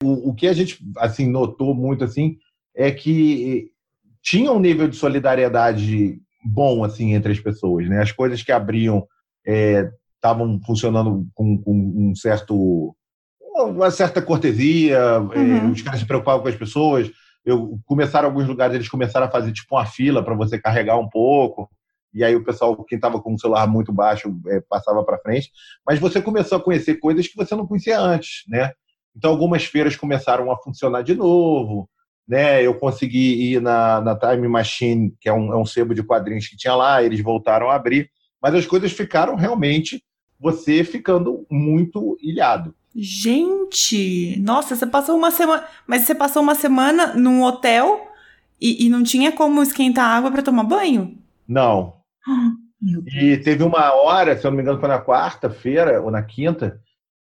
[0.03, 2.37] O, o que a gente assim notou muito assim
[2.75, 3.71] é que
[4.21, 8.01] tinha um nível de solidariedade bom assim entre as pessoas, né?
[8.01, 9.07] As coisas que abriam
[9.45, 12.95] estavam é, funcionando com, com, um certo
[13.53, 15.71] uma certa cortesia, é, uhum.
[15.71, 17.11] os caras se preocupavam com as pessoas.
[17.45, 21.07] Eu começaram alguns lugares eles começaram a fazer tipo uma fila para você carregar um
[21.07, 21.69] pouco.
[22.13, 25.51] E aí o pessoal quem estava com o celular muito baixo é, passava para frente.
[25.85, 28.71] Mas você começou a conhecer coisas que você não conhecia antes né?
[29.15, 31.89] Então algumas feiras começaram a funcionar de novo
[32.27, 32.65] né?
[32.65, 36.47] Eu consegui ir na, na Time Machine que é um, é um sebo de quadrinhos
[36.47, 38.09] que tinha lá eles voltaram a abrir.
[38.41, 40.03] Mas as coisas ficaram realmente
[40.39, 45.65] você ficando muito ilhado Gente, nossa, você passou uma semana.
[45.87, 48.07] Mas você passou uma semana num hotel
[48.61, 51.17] e, e não tinha como esquentar água para tomar banho?
[51.47, 51.95] Não.
[53.07, 56.79] e teve uma hora, se eu não me engano, foi na quarta-feira ou na quinta,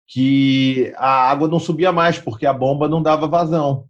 [0.07, 3.85] que a água não subia mais, porque a bomba não dava vazão.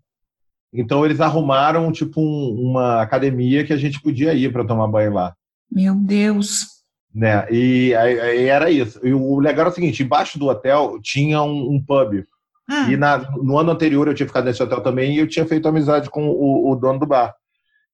[0.73, 5.13] Então eles arrumaram tipo um, uma academia que a gente podia ir para tomar banho
[5.13, 5.33] lá.
[5.71, 6.78] Meu Deus.
[7.13, 7.47] Né?
[7.51, 8.99] E aí, era isso.
[9.05, 12.23] E o legal era o seguinte: embaixo do hotel tinha um, um pub.
[12.69, 12.91] Hum.
[12.91, 15.67] E na, no ano anterior eu tinha ficado nesse hotel também e eu tinha feito
[15.67, 17.33] amizade com o, o dono do bar.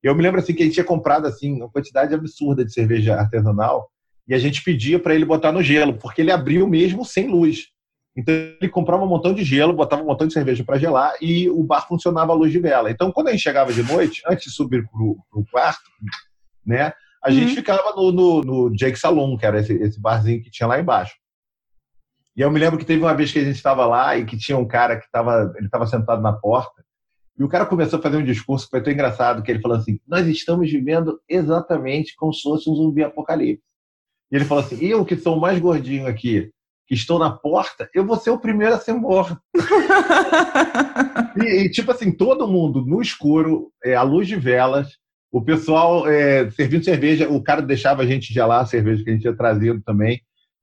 [0.04, 3.16] Eu me lembro assim que a gente tinha comprado assim uma quantidade absurda de cerveja
[3.16, 3.90] artesanal
[4.28, 7.68] e a gente pedia para ele botar no gelo, porque ele abriu mesmo sem luz.
[8.18, 11.50] Então ele comprava um montão de gelo, botava um montão de cerveja para gelar e
[11.50, 12.92] o bar funcionava à luz de vela.
[12.92, 15.90] Então quando a gente chegava de noite, antes de subir para o quarto,
[16.66, 16.92] né,
[17.26, 17.36] a uhum.
[17.36, 20.80] gente ficava no, no, no, Jake Saloon, que era esse, esse barzinho que tinha lá
[20.80, 21.16] embaixo.
[22.38, 24.38] E eu me lembro que teve uma vez que a gente estava lá e que
[24.38, 26.86] tinha um cara que estava ele estava sentado na porta
[27.38, 29.78] e o cara começou a fazer um discurso que foi tão engraçado que ele falou
[29.78, 33.64] assim: nós estamos vivendo exatamente como se fosse um zumbi apocalipse.
[34.32, 36.52] E ele falou assim: eu que sou o mais gordinho aqui,
[36.88, 39.38] que estou na porta, eu vou ser o primeiro a ser morto.
[41.44, 44.98] e, e, tipo assim, todo mundo no escuro, é, à luz de velas,
[45.36, 49.14] o pessoal é, servindo cerveja, o cara deixava a gente gelar a cerveja que a
[49.14, 50.22] gente tinha trazido também.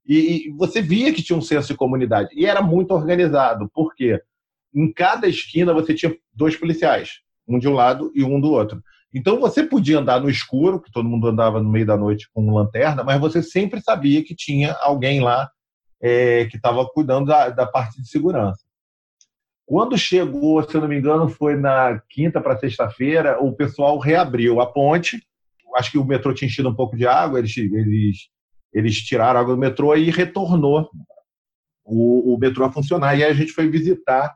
[0.08, 2.30] E, e, você via que tinha um senso de comunidade.
[2.34, 4.18] E era muito organizado, porque
[4.74, 8.82] em cada esquina você tinha dois policiais, um de um lado e um do outro.
[9.12, 12.50] Então você podia andar no escuro, que todo mundo andava no meio da noite com
[12.50, 15.50] lanterna, mas você sempre sabia que tinha alguém lá
[16.00, 18.62] é, que estava cuidando da, da parte de segurança.
[19.66, 24.60] Quando chegou, se eu não me engano, foi na quinta para sexta-feira, o pessoal reabriu
[24.60, 25.22] a ponte.
[25.76, 28.16] Acho que o metrô tinha enchido um pouco de água, eles, eles,
[28.72, 30.90] eles tiraram a água do metrô e retornou
[31.84, 33.16] o, o metrô a funcionar.
[33.16, 34.34] E aí a gente foi visitar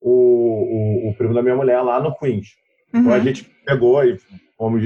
[0.00, 2.48] o, o, o primo da minha mulher lá no Queens.
[2.92, 3.00] Uhum.
[3.00, 3.22] Então a uhum.
[3.24, 4.18] gente pegou e
[4.56, 4.82] fomos.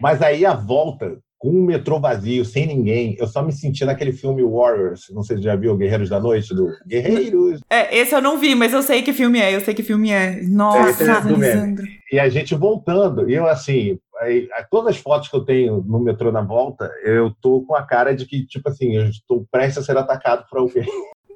[0.00, 4.12] Mas aí a volta com o metrô vazio, sem ninguém, eu só me senti naquele
[4.12, 5.06] filme Warriors.
[5.10, 7.62] Não sei se já viu Guerreiros da Noite, do Guerreiros.
[7.70, 10.10] É, esse eu não vi, mas eu sei que filme é, eu sei que filme
[10.10, 10.42] é.
[10.42, 11.74] Nossa, é,
[12.12, 16.30] E a gente voltando, eu assim, aí, todas as fotos que eu tenho no metrô
[16.30, 19.82] na volta, eu tô com a cara de que, tipo assim, eu estou prestes a
[19.82, 20.84] ser atacado por alguém.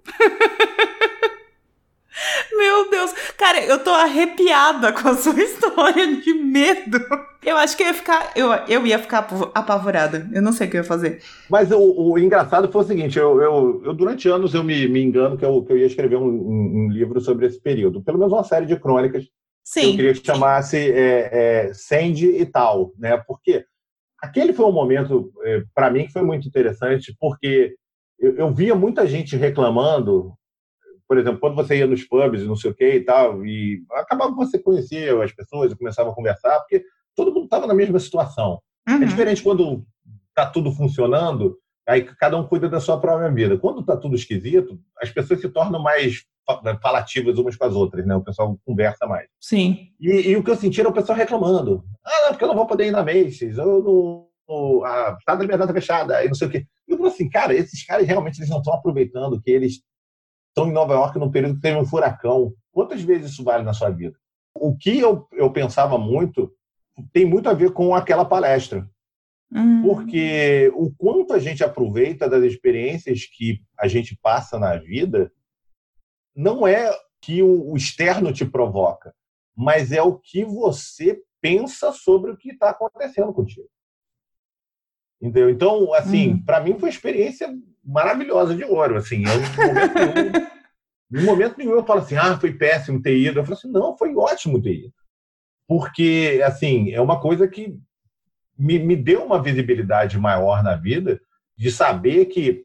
[2.53, 3.13] Meu Deus.
[3.37, 6.99] Cara, eu tô arrepiada com a sua história de medo.
[7.43, 8.33] Eu acho que eu ia ficar.
[8.37, 10.29] Eu, eu ia ficar apavorada.
[10.33, 11.21] Eu não sei o que eu ia fazer.
[11.51, 15.03] Mas o, o engraçado foi o seguinte: eu, eu, eu, durante anos eu me, me
[15.03, 18.03] engano que eu, que eu ia escrever um, um, um livro sobre esse período.
[18.03, 19.25] Pelo menos uma série de crônicas.
[19.65, 19.81] Sim.
[19.81, 23.17] Que eu queria que chamasse é, é, Sandy e tal, né?
[23.27, 23.65] Porque
[24.21, 27.75] aquele foi um momento, é, para mim, que foi muito interessante, porque
[28.19, 30.35] eu, eu via muita gente reclamando
[31.09, 33.83] por exemplo, quando você ia nos pubs e não sei o que e tal, e
[33.93, 37.75] acabava que você conhecia as pessoas e começava a conversar, porque todo mundo estava na
[37.75, 38.61] mesma situação.
[38.89, 39.03] É uhum.
[39.03, 39.85] É diferente quando
[40.29, 43.59] está tudo funcionando, aí cada um cuida da sua própria vida.
[43.59, 46.25] Quando está tudo esquisito, as pessoas se tornam mais
[46.83, 48.15] falativas umas com as outras, né?
[48.15, 49.29] O pessoal conversa mais.
[49.41, 49.89] Sim.
[50.01, 51.85] E, e o que eu senti era o pessoal reclamando.
[52.05, 55.43] Ah, não, porque eu não vou poder ir na Macy's, eu não, a Estado da
[55.43, 56.67] Liberdade tá fechada, e não sei o quê.
[56.87, 59.81] E eu falei assim, cara, esses caras realmente eles não estão aproveitando que eles
[60.55, 62.55] estão em Nova York num período que teve um furacão.
[62.71, 64.17] Quantas vezes isso vale na sua vida?
[64.55, 66.55] O que eu, eu pensava muito
[67.13, 68.89] tem muito a ver com aquela palestra.
[69.53, 69.83] Uhum.
[69.83, 75.33] Porque o quanto a gente aproveita das experiências que a gente passa na vida
[76.35, 76.91] não é
[77.21, 79.15] que o externo te provoca,
[79.57, 83.69] mas é o que você pensa sobre o que está acontecendo contigo.
[85.21, 85.51] Entendeu?
[85.51, 86.45] Então, assim, uhum.
[86.45, 87.49] para mim foi uma experiência
[87.85, 88.97] maravilhosa de ouro.
[88.97, 89.41] Assim, eu,
[91.21, 93.39] em momento nenhum eu falo assim, ah, foi péssimo ter ido.
[93.39, 94.93] Eu falo assim, não, foi ótimo ter ido.
[95.67, 97.77] Porque, assim, é uma coisa que
[98.59, 101.21] me, me deu uma visibilidade maior na vida
[101.57, 102.65] de saber que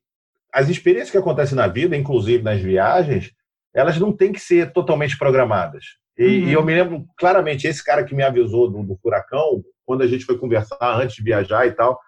[0.54, 3.32] as experiências que acontecem na vida, inclusive nas viagens,
[3.74, 5.86] elas não têm que ser totalmente programadas.
[6.18, 6.50] E, uhum.
[6.50, 10.08] e eu me lembro claramente, esse cara que me avisou do, do, furacão, quando a
[10.08, 12.00] gente foi conversar antes de viajar e tal,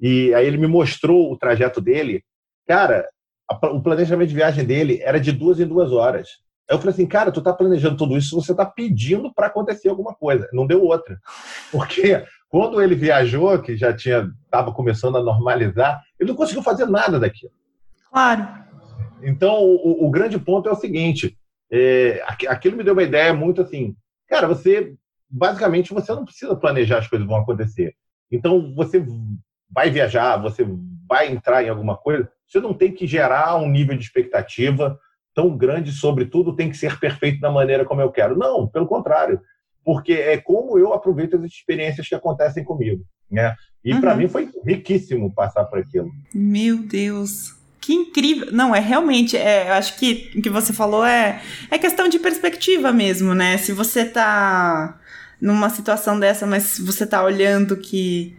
[0.00, 2.24] e aí ele me mostrou o trajeto dele.
[2.66, 3.08] Cara,
[3.48, 6.28] a, o planejamento de viagem dele era de duas em duas horas.
[6.68, 9.88] Aí eu falei assim, cara, tu tá planejando tudo isso, você tá pedindo para acontecer
[9.88, 10.48] alguma coisa.
[10.52, 11.18] Não deu outra.
[11.70, 16.86] Porque quando ele viajou, que já tinha estava começando a normalizar, ele não conseguiu fazer
[16.86, 17.52] nada daquilo.
[18.10, 18.48] Claro.
[19.22, 21.36] Então, o, o grande ponto é o seguinte:
[21.70, 23.96] é, aquilo me deu uma ideia muito assim,
[24.28, 24.94] cara, você
[25.28, 27.94] basicamente você não precisa planejar as coisas vão acontecer.
[28.30, 29.04] Então, você
[29.70, 30.66] vai viajar, você
[31.08, 34.98] vai entrar em alguma coisa, você não tem que gerar um nível de expectativa
[35.34, 38.36] tão grande sobre tudo, tem que ser perfeito da maneira como eu quero.
[38.36, 39.40] Não, pelo contrário
[39.86, 43.54] porque é como eu aproveito as experiências que acontecem comigo, né?
[43.84, 44.00] E uhum.
[44.00, 46.10] para mim foi riquíssimo passar por aquilo.
[46.34, 47.54] Meu Deus.
[47.80, 48.48] Que incrível.
[48.50, 52.18] Não, é realmente, é, eu acho que o que você falou é, é questão de
[52.18, 53.58] perspectiva mesmo, né?
[53.58, 54.98] Se você tá
[55.40, 58.36] numa situação dessa, mas você tá olhando que.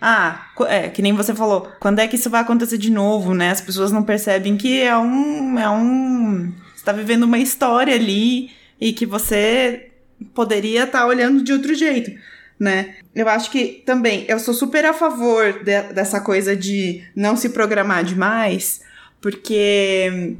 [0.00, 3.50] Ah, é, que nem você falou, quando é que isso vai acontecer de novo, né?
[3.50, 5.58] As pessoas não percebem que é um.
[5.58, 6.52] É um.
[6.74, 9.90] Você tá vivendo uma história ali e que você
[10.34, 12.12] poderia estar tá olhando de outro jeito,
[12.58, 12.94] né?
[13.14, 17.48] Eu acho que também eu sou super a favor de, dessa coisa de não se
[17.48, 18.80] programar demais,
[19.20, 20.36] porque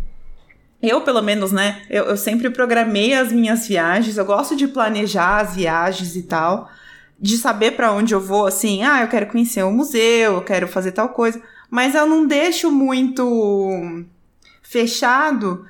[0.81, 1.83] eu, pelo menos, né?
[1.91, 6.71] Eu, eu sempre programei as minhas viagens, eu gosto de planejar as viagens e tal,
[7.19, 10.69] de saber para onde eu vou, assim, ah, eu quero conhecer um museu, eu quero
[10.69, 14.05] fazer tal coisa, mas eu não deixo muito
[14.63, 15.67] fechado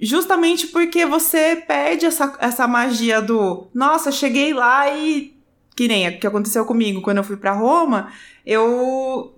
[0.00, 5.36] Justamente porque você perde essa, essa magia do nossa, cheguei lá e.
[5.74, 8.12] Que nem o que aconteceu comigo quando eu fui para Roma,
[8.44, 9.32] eu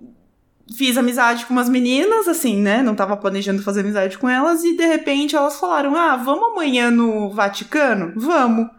[0.75, 2.81] fiz amizade com umas meninas, assim, né?
[2.81, 6.91] Não tava planejando fazer amizade com elas, e de repente elas falaram: Ah, vamos amanhã
[6.91, 8.13] no Vaticano?
[8.15, 8.69] Vamos.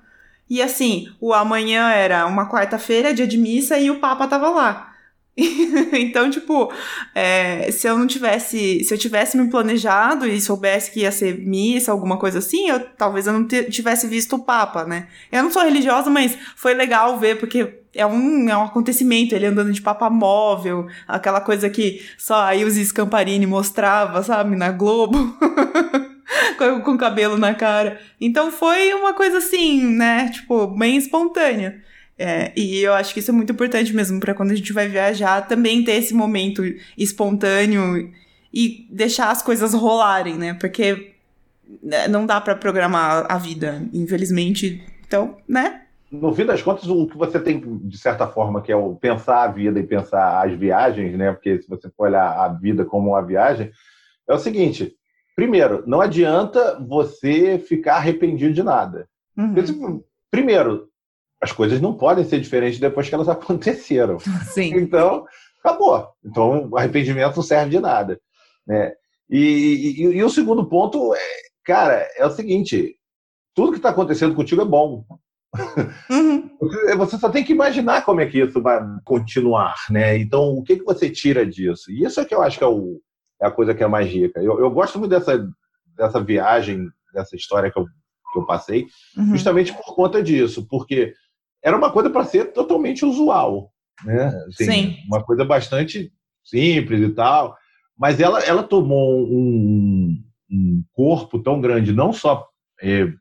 [0.52, 4.92] E assim, o amanhã era uma quarta-feira, dia de missa, e o Papa tava lá.
[5.34, 6.70] então, tipo,
[7.14, 11.38] é, se eu não tivesse, se eu tivesse me planejado e soubesse que ia ser
[11.38, 15.08] missa, alguma coisa assim, eu talvez eu não tivesse visto o Papa, né?
[15.32, 19.46] Eu não sou religiosa, mas foi legal ver, porque é um, é um acontecimento, ele
[19.46, 25.34] andando de papa móvel, aquela coisa que só a Ilse Scamparini mostrava, sabe, na Globo.
[26.84, 28.00] com, cabelo na cara.
[28.20, 30.30] Então foi uma coisa assim, né?
[30.30, 31.82] Tipo, bem espontânea.
[32.18, 34.86] É, e eu acho que isso é muito importante mesmo para quando a gente vai
[34.88, 36.62] viajar também ter esse momento
[36.96, 38.12] espontâneo
[38.52, 40.54] e deixar as coisas rolarem, né?
[40.54, 41.14] Porque
[41.82, 44.82] né, não dá para programar a vida, infelizmente.
[45.06, 45.82] Então, né?
[46.10, 49.44] No fim das contas, o que você tem, de certa forma, que é o pensar
[49.44, 51.32] a vida e pensar as viagens, né?
[51.32, 53.70] Porque se você for olhar a vida como uma viagem,
[54.28, 54.94] é o seguinte:
[55.34, 59.08] primeiro, não adianta você ficar arrependido de nada.
[59.36, 59.54] Uhum.
[59.54, 59.72] Porque,
[60.30, 60.88] primeiro,
[61.40, 64.18] as coisas não podem ser diferentes depois que elas aconteceram.
[64.52, 64.74] Sim.
[64.76, 65.24] Então,
[65.62, 66.08] acabou.
[66.24, 68.20] Então, o arrependimento não serve de nada.
[68.66, 68.92] Né?
[69.28, 71.20] E, e, e o segundo ponto, é,
[71.64, 72.96] cara, é o seguinte:
[73.54, 75.04] tudo que está acontecendo contigo é bom.
[76.10, 76.50] Uhum.
[76.98, 80.16] Você só tem que imaginar como é que isso vai continuar, né?
[80.16, 81.90] Então, o que, que você tira disso?
[81.90, 83.00] E isso é que eu acho que é, o,
[83.42, 84.40] é a coisa que é mais rica.
[84.40, 85.48] Eu, eu gosto muito dessa,
[85.96, 89.26] dessa viagem, dessa história que eu, que eu passei, uhum.
[89.32, 91.12] justamente por conta disso, porque
[91.62, 93.72] era uma coisa para ser totalmente usual,
[94.04, 94.28] né?
[94.48, 94.96] Assim, Sim.
[95.06, 96.12] Uma coisa bastante
[96.44, 97.56] simples e tal,
[97.98, 102.48] mas ela, ela tomou um, um corpo tão grande, não só
[102.80, 103.12] é,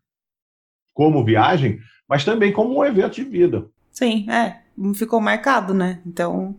[0.94, 3.66] como viagem, mas também como um evento de vida.
[3.92, 4.62] Sim, é.
[4.96, 6.02] Ficou marcado, né?
[6.06, 6.56] Então,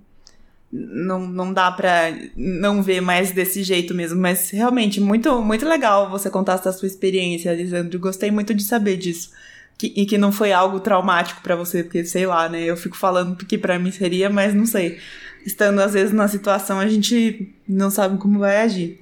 [0.72, 4.18] não, não dá pra não ver mais desse jeito mesmo.
[4.18, 7.98] Mas realmente, muito, muito legal você contar essa sua experiência, Alisandro.
[7.98, 9.30] Gostei muito de saber disso.
[9.76, 12.62] Que, e que não foi algo traumático para você, porque sei lá, né?
[12.62, 14.98] Eu fico falando que para mim seria, mas não sei.
[15.44, 19.00] Estando às vezes na situação, a gente não sabe como vai agir.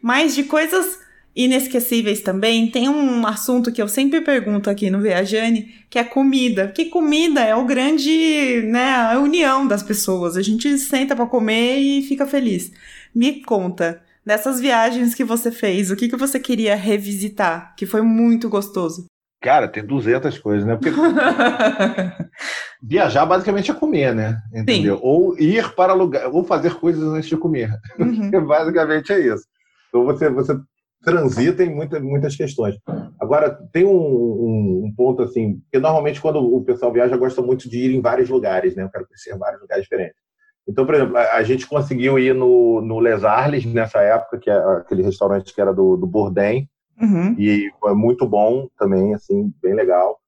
[0.00, 1.00] Mas de coisas
[1.44, 6.68] inesquecíveis também, tem um assunto que eu sempre pergunto aqui no Viajane, que é comida.
[6.68, 10.36] Que comida é o grande, né, a união das pessoas.
[10.36, 12.72] A gente senta para comer e fica feliz.
[13.14, 18.02] Me conta, dessas viagens que você fez, o que, que você queria revisitar, que foi
[18.02, 19.06] muito gostoso?
[19.42, 20.76] Cara, tem 200 coisas, né?
[20.76, 20.90] Porque
[22.82, 24.38] viajar basicamente é comer, né?
[24.54, 24.96] Entendeu?
[24.96, 25.02] Sim.
[25.02, 27.70] Ou ir para lugar, ou fazer coisas antes de comer.
[27.98, 28.30] Uhum.
[28.46, 29.44] basicamente é isso.
[29.88, 30.54] Então você, você
[31.02, 32.76] transita em muita, muitas questões.
[33.20, 37.68] Agora, tem um, um, um, ponto assim, que normalmente quando o pessoal viaja, gosta muito
[37.68, 38.82] de ir em vários lugares, né?
[38.82, 40.20] Eu quero conhecer vários lugares diferentes.
[40.68, 44.50] Então, por exemplo, a, a gente conseguiu ir no, no Les Arles nessa época, que
[44.50, 46.68] é aquele restaurante que era do, do Bourdain,
[47.00, 47.34] uhum.
[47.38, 50.18] e foi muito bom também, assim, bem legal.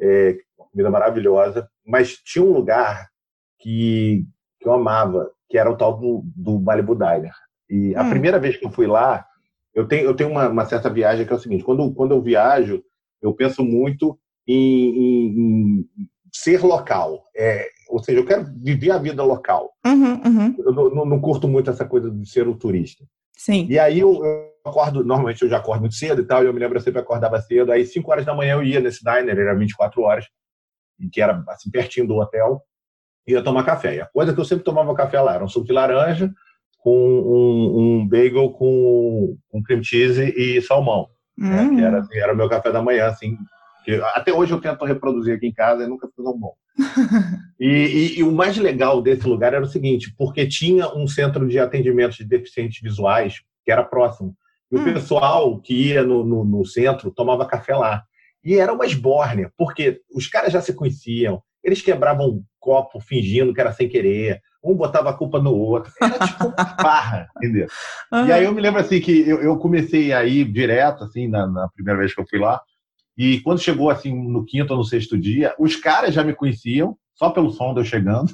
[0.00, 0.36] É,
[0.74, 1.68] comida maravilhosa.
[1.86, 3.08] Mas tinha um lugar
[3.60, 4.26] que,
[4.60, 7.32] que eu amava, que era o tal do, do Malibu Diner.
[7.70, 8.10] E a hum.
[8.10, 9.24] primeira vez que eu fui lá,
[9.74, 12.22] eu tenho, eu tenho uma, uma, certa viagem que é o seguinte: quando, quando eu
[12.22, 12.82] viajo,
[13.20, 15.88] eu penso muito em, em, em
[16.32, 17.24] ser local.
[17.36, 19.72] É, ou seja, eu quero viver a vida local.
[19.84, 20.54] Uhum, uhum.
[20.58, 23.04] Eu não, não, curto muito essa coisa de ser um turista.
[23.32, 23.66] Sim.
[23.68, 26.52] E aí eu, eu, acordo, normalmente eu já acordo muito cedo e tal, e eu
[26.52, 27.72] me lembro eu sempre acordava cedo.
[27.72, 30.26] Aí 5 horas da manhã eu ia nesse diner, era 24 horas,
[31.12, 32.62] que era assim pertinho do hotel,
[33.26, 33.96] ia tomar café.
[33.96, 36.32] E a coisa que eu sempre tomava café lá era um suco de laranja,
[36.84, 41.08] com um, um bagel com, com cream cheese e salmão.
[41.36, 41.62] Né?
[41.62, 41.76] Hum.
[41.76, 43.38] que era, assim, era o meu café da manhã, assim.
[43.86, 46.52] Que até hoje eu tento reproduzir aqui em casa e nunca ficou tão bom.
[47.58, 51.48] e, e, e, o mais legal desse lugar era o seguinte, porque tinha um centro
[51.48, 54.36] de atendimento de deficientes visuais que era próximo.
[54.70, 54.82] E hum.
[54.82, 58.04] o pessoal que ia no, no, no, centro tomava café lá.
[58.44, 63.54] E era uma esbórnia, porque os caras já se conheciam, eles quebravam um copo fingindo
[63.54, 65.92] que era sem querer, um botava a culpa no outro.
[66.00, 67.66] Era tipo barra, entendeu?
[68.12, 68.26] Uhum.
[68.26, 71.46] E aí eu me lembro assim que eu, eu comecei a ir direto, assim, na,
[71.46, 72.60] na, primeira vez que eu fui lá.
[73.16, 76.96] E quando chegou assim no quinto ou no sexto dia, os caras já me conheciam,
[77.14, 78.32] só pelo som de eu chegando.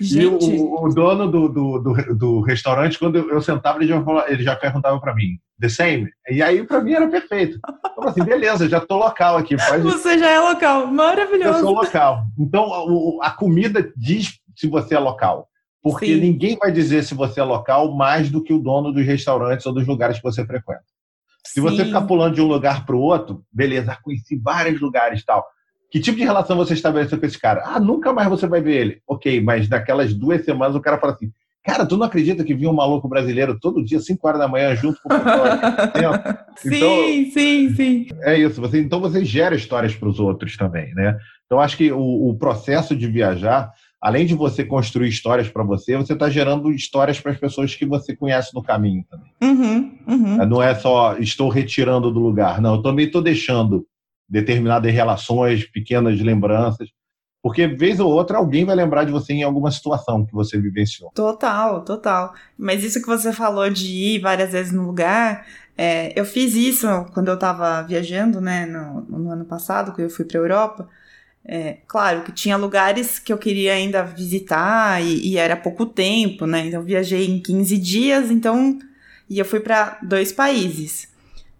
[0.00, 0.50] Gente.
[0.50, 4.02] E o, o dono do, do, do, do, restaurante, quando eu, eu sentava, ele já,
[4.28, 6.08] ele já perguntava para mim, the same?
[6.28, 7.58] E aí, para mim, era perfeito.
[7.96, 9.56] Eu assim, beleza, já tô local aqui.
[9.56, 9.82] Pode...
[9.82, 11.58] Você já é local, maravilhoso.
[11.58, 12.24] Eu sou local.
[12.38, 15.48] Então, a, a comida diz se você é local.
[15.82, 16.20] Porque Sim.
[16.20, 19.72] ninguém vai dizer se você é local mais do que o dono dos restaurantes ou
[19.74, 20.82] dos lugares que você frequenta.
[21.46, 21.60] Se Sim.
[21.60, 25.44] você ficar pulando de um lugar para o outro, beleza, conheci vários lugares e tal.
[25.94, 27.62] Que tipo de relação você estabeleceu com esse cara?
[27.64, 29.02] Ah, nunca mais você vai ver ele.
[29.06, 31.30] Ok, mas naquelas duas semanas o cara fala assim:
[31.64, 34.74] Cara, tu não acredita que vinha um maluco brasileiro todo dia, 5 horas da manhã,
[34.74, 35.14] junto com o
[36.58, 38.06] Sim, então, sim, sim.
[38.22, 38.60] É isso.
[38.60, 41.16] Você, então você gera histórias para os outros também, né?
[41.46, 43.70] Então acho que o, o processo de viajar
[44.02, 47.86] além de você construir histórias para você, você está gerando histórias para as pessoas que
[47.86, 49.30] você conhece no caminho também.
[49.40, 50.46] Uhum, uhum.
[50.46, 52.74] Não é só estou retirando do lugar, não.
[52.74, 53.86] Eu também estou deixando
[54.28, 56.88] determinadas relações, pequenas lembranças,
[57.42, 61.10] porque vez ou outra alguém vai lembrar de você em alguma situação que você vivenciou.
[61.14, 62.32] Total, total.
[62.56, 66.86] Mas isso que você falou de ir várias vezes no lugar, é, eu fiz isso
[67.12, 70.88] quando eu estava viajando, né, no, no ano passado, que eu fui para Europa.
[71.44, 76.46] É, claro que tinha lugares que eu queria ainda visitar e, e, era pouco tempo,
[76.46, 76.66] né?
[76.66, 78.78] Então viajei em 15 dias, então
[79.28, 81.12] e eu fui para dois países.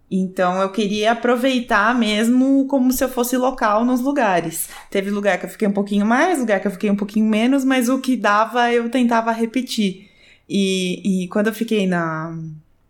[0.09, 4.69] Então eu queria aproveitar mesmo como se eu fosse local nos lugares.
[4.89, 7.65] Teve lugar que eu fiquei um pouquinho mais, lugar que eu fiquei um pouquinho menos,
[7.65, 10.09] mas o que dava eu tentava repetir.
[10.47, 12.37] E, e quando eu fiquei na,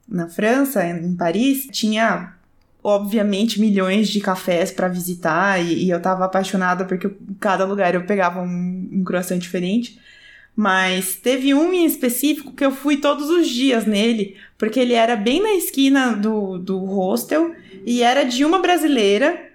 [0.08, 2.36] na França, em Paris, tinha
[2.86, 7.10] obviamente, milhões de cafés para visitar e, e, eu tava apaixonada porque
[7.40, 10.00] cada lugar eu pegava um, um croissant diferente.
[10.56, 15.16] Mas teve um em específico que eu fui todos os dias nele, porque ele era
[15.16, 17.54] bem na esquina do, do hostel
[17.86, 19.52] e era de uma brasileira,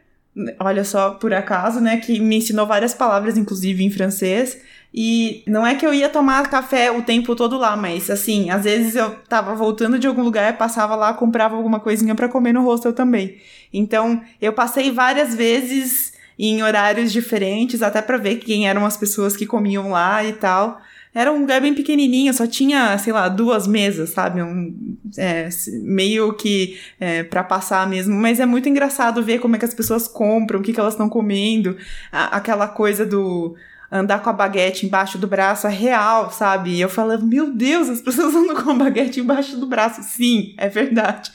[0.59, 4.61] olha só, por acaso, né, que me ensinou várias palavras, inclusive em francês.
[4.93, 8.65] E não é que eu ia tomar café o tempo todo lá, mas assim, às
[8.65, 12.65] vezes eu tava voltando de algum lugar, passava lá, comprava alguma coisinha para comer no
[12.65, 13.39] hostel também.
[13.73, 19.37] Então, eu passei várias vezes em horários diferentes, até para ver quem eram as pessoas
[19.37, 20.81] que comiam lá e tal.
[21.15, 24.43] Era um lugar bem pequenininho, só tinha, sei lá, duas mesas, sabe?
[24.43, 25.49] Um, é,
[25.83, 28.15] meio que é, para passar mesmo.
[28.15, 30.95] Mas é muito engraçado ver como é que as pessoas compram, o que, que elas
[30.95, 31.77] estão comendo,
[32.13, 33.57] a, aquela coisa do
[33.91, 36.71] andar com a baguete embaixo do braço é real, sabe?
[36.71, 40.03] E eu falava, meu Deus, as pessoas andam com a baguete embaixo do braço.
[40.05, 41.33] Sim, é verdade.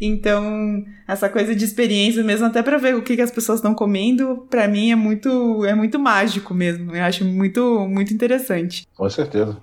[0.00, 3.74] Então, essa coisa de experiência mesmo, até para ver o que, que as pessoas estão
[3.74, 6.94] comendo, para mim é muito, é muito mágico mesmo.
[6.94, 8.86] Eu acho muito, muito interessante.
[8.94, 9.56] Com certeza.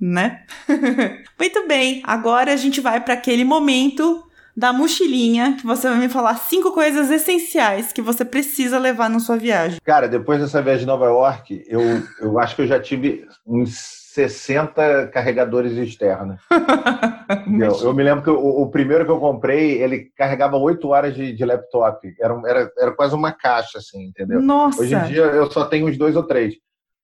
[0.00, 0.42] Né?
[1.38, 2.02] muito bem.
[2.04, 4.24] Agora a gente vai para aquele momento
[4.56, 9.20] da mochilinha, que você vai me falar cinco coisas essenciais que você precisa levar na
[9.20, 9.78] sua viagem.
[9.84, 11.80] Cara, depois dessa viagem de Nova York, eu,
[12.20, 16.40] eu acho que eu já tive uns 60 carregadores externos.
[17.60, 21.14] eu, eu, me lembro que o, o, primeiro que eu comprei, ele carregava 8 horas
[21.14, 22.12] de, de laptop.
[22.20, 24.42] Era, era, era quase uma caixa, assim, entendeu?
[24.42, 24.82] Nossa!
[24.82, 26.56] Hoje em dia eu só tenho uns dois ou três.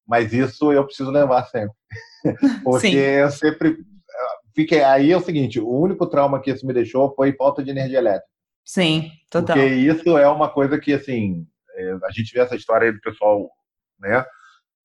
[0.07, 1.75] Mas isso eu preciso levar sempre.
[2.65, 2.97] Porque Sim.
[2.97, 3.77] eu sempre.
[4.55, 7.71] Fiquei, aí é o seguinte: o único trauma que isso me deixou foi falta de
[7.71, 8.27] energia elétrica.
[8.65, 9.57] Sim, total.
[9.57, 11.47] Porque isso é uma coisa que, assim,
[11.77, 13.49] é, a gente vê essa história aí do pessoal,
[14.01, 14.25] né?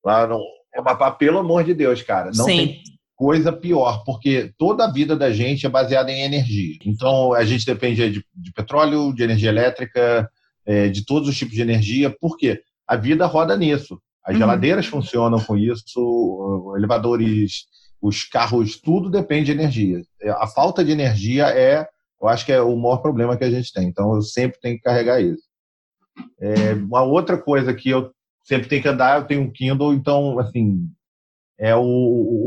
[0.03, 0.39] Lá no,
[0.73, 2.57] é, mas, pelo amor de Deus, cara, não Sim.
[2.57, 2.81] tem
[3.15, 6.77] coisa pior, porque toda a vida da gente é baseada em energia.
[6.83, 10.27] Então, a gente depende de, de petróleo, de energia elétrica,
[10.65, 12.09] é, de todos os tipos de energia.
[12.19, 12.61] Por quê?
[12.87, 14.01] A vida roda nisso.
[14.25, 14.39] As uhum.
[14.39, 17.65] geladeiras funcionam com isso, elevadores,
[18.01, 20.01] os carros, tudo depende de energia.
[20.37, 21.87] A falta de energia é,
[22.19, 23.87] eu acho que é o maior problema que a gente tem.
[23.87, 25.43] Então, eu sempre tenho que carregar isso.
[26.39, 28.11] É, uma outra coisa que eu
[28.43, 30.89] sempre tem que andar, eu tenho um Kindle, então, assim,
[31.61, 31.81] é o,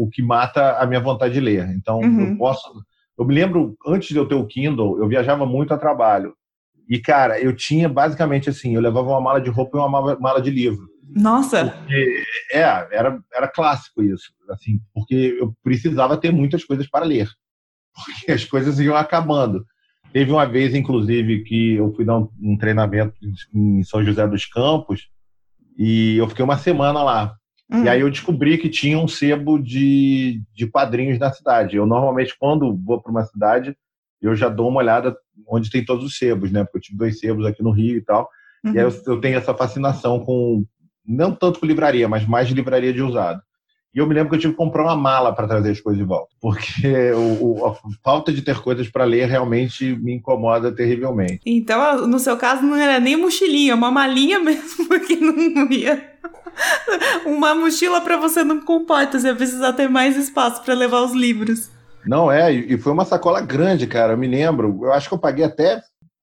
[0.03, 1.69] o que mata a minha vontade de ler.
[1.77, 2.31] Então, uhum.
[2.31, 2.69] eu posso.
[3.17, 6.35] Eu me lembro, antes de eu ter o Kindle, eu viajava muito a trabalho.
[6.89, 10.43] E, cara, eu tinha basicamente assim: eu levava uma mala de roupa e uma mala
[10.43, 10.89] de livro.
[11.09, 11.71] Nossa!
[11.71, 14.33] Porque, é, era, era clássico isso.
[14.51, 17.29] Assim, porque eu precisava ter muitas coisas para ler.
[17.95, 19.65] Porque as coisas iam acabando.
[20.13, 23.15] Teve uma vez, inclusive, que eu fui dar um, um treinamento
[23.55, 25.09] em São José dos Campos
[25.77, 27.35] e eu fiquei uma semana lá.
[27.71, 27.85] Uhum.
[27.85, 31.77] E aí eu descobri que tinha um sebo de, de quadrinhos na cidade.
[31.77, 33.77] Eu normalmente, quando vou para uma cidade,
[34.21, 35.17] eu já dou uma olhada
[35.49, 36.65] onde tem todos os sebos, né?
[36.65, 38.29] Porque eu tive dois sebos aqui no Rio e tal.
[38.65, 38.73] Uhum.
[38.73, 40.65] E aí eu, eu, tenho essa fascinação com,
[41.07, 43.43] não tanto com livraria, mas mais de livraria de usado.
[43.95, 46.01] E eu me lembro que eu tive que comprar uma mala para trazer as coisas
[46.03, 50.73] de volta, porque o, o, a falta de ter coisas para ler realmente me incomoda
[50.73, 51.41] terrivelmente.
[51.47, 56.13] Então, no seu caso, não era nem mochilinha, uma malinha mesmo, porque não ia.
[57.25, 61.71] Uma mochila para você não comporta, você precisa ter mais espaço para levar os livros.
[62.07, 64.13] Não é, e foi uma sacola grande, cara.
[64.13, 65.81] Eu me lembro, eu acho que eu paguei até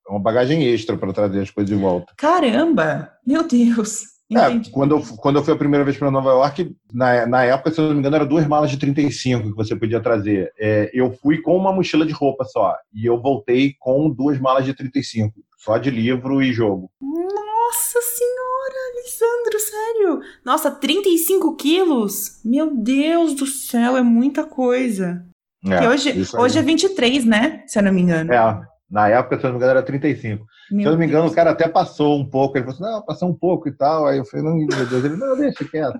[0.07, 2.13] uma bagagem extra para trazer as coisas de volta.
[2.17, 3.09] Caramba!
[3.25, 4.10] Meu Deus!
[4.33, 7.71] É, quando, eu, quando eu fui a primeira vez para Nova York, na, na época,
[7.71, 10.53] se eu não me engano, era duas malas de 35 que você podia trazer.
[10.57, 12.75] É, eu fui com uma mochila de roupa só.
[12.93, 16.89] E eu voltei com duas malas de 35, só de livro e jogo.
[17.01, 20.21] Nossa senhora, Alessandro, sério?
[20.45, 22.39] Nossa, 35 quilos?
[22.45, 25.25] Meu Deus do céu, é muita coisa.
[25.65, 27.63] É, hoje, hoje é 23, né?
[27.67, 28.33] Se eu não me engano.
[28.33, 28.61] É,
[28.91, 30.45] na época, se eu não me engano, era 35.
[30.69, 31.31] Meu se eu não me engano, Deus.
[31.31, 32.57] o cara até passou um pouco.
[32.57, 34.05] Ele falou assim, não, passou um pouco e tal.
[34.05, 35.05] Aí eu falei, não, meu Deus.
[35.05, 35.97] Ele, não, deixa quieto.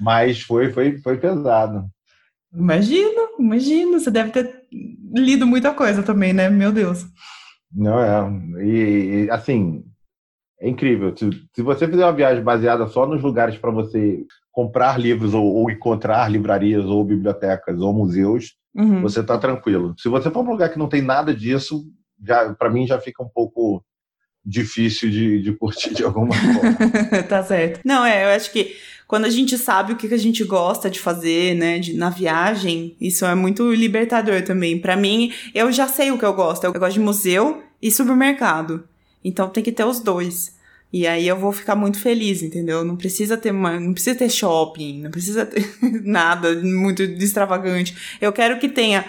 [0.00, 1.90] Mas foi, foi, foi pesado.
[2.54, 3.98] Imagino, imagino.
[3.98, 4.64] Você deve ter
[5.12, 6.48] lido muita coisa também, né?
[6.48, 7.04] Meu Deus.
[7.72, 8.64] Não, é.
[8.64, 9.84] E, assim,
[10.60, 11.16] é incrível.
[11.16, 15.44] Se, se, você fizer uma viagem baseada só nos lugares para você comprar livros ou,
[15.44, 19.02] ou, encontrar livrarias ou bibliotecas ou museus, uhum.
[19.02, 19.94] você está tranquilo.
[19.98, 21.84] Se você for para um lugar que não tem nada disso,
[22.22, 23.84] já para mim já fica um pouco
[24.44, 27.22] difícil de, de curtir de alguma forma.
[27.28, 27.80] tá certo.
[27.84, 31.00] Não, é, eu acho que quando a gente sabe o que a gente gosta de
[31.00, 34.78] fazer, né, de, na viagem, isso é muito libertador também.
[34.78, 36.64] Para mim, eu já sei o que eu gosto.
[36.64, 38.84] Eu gosto de museu e supermercado.
[39.24, 40.58] Então tem que ter os dois.
[40.92, 42.84] E aí eu vou ficar muito feliz, entendeu?
[42.84, 45.64] Não precisa ter uma, não precisa ter shopping, não precisa ter
[46.02, 48.16] nada muito extravagante.
[48.20, 49.04] Eu quero que tenha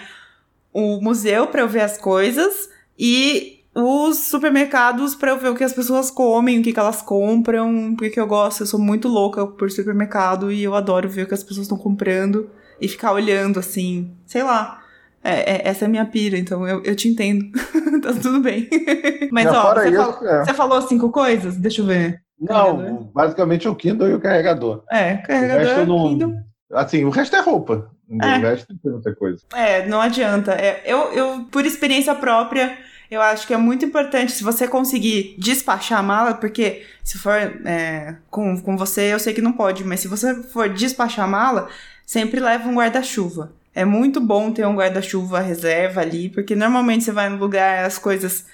[0.72, 5.64] o museu para eu ver as coisas e os supermercados para eu ver o que
[5.64, 9.46] as pessoas comem, o que, que elas compram, porque eu gosto, eu sou muito louca
[9.46, 13.58] por supermercado e eu adoro ver o que as pessoas estão comprando e ficar olhando
[13.58, 14.81] assim, sei lá.
[15.24, 17.44] É, é, essa é a minha pira, então eu, eu te entendo.
[18.02, 18.68] tá tudo bem.
[19.30, 20.44] Mas, ó, você, isso, falou, é.
[20.44, 21.56] você, falou, cinco coisas?
[21.56, 22.20] Deixa eu ver.
[22.40, 23.04] Não, carregador.
[23.12, 24.82] basicamente o Kindle e o carregador.
[24.90, 26.34] É, carregador, o resto não, Kindle.
[26.72, 27.90] Assim, o resto é roupa.
[28.10, 28.38] É.
[28.38, 29.42] O resto tem muita coisa.
[29.54, 30.52] É, não adianta.
[30.52, 32.76] É, eu, eu, por experiência própria,
[33.10, 37.34] Eu acho que é muito importante se você conseguir despachar a mala, porque se for
[37.34, 41.28] é, com, com você, eu sei que não pode, mas se você for despachar a
[41.28, 41.68] mala,
[42.06, 43.52] sempre leva um guarda-chuva.
[43.74, 47.98] É muito bom ter um guarda-chuva reserva ali, porque normalmente você vai no lugar, as
[47.98, 48.44] coisas,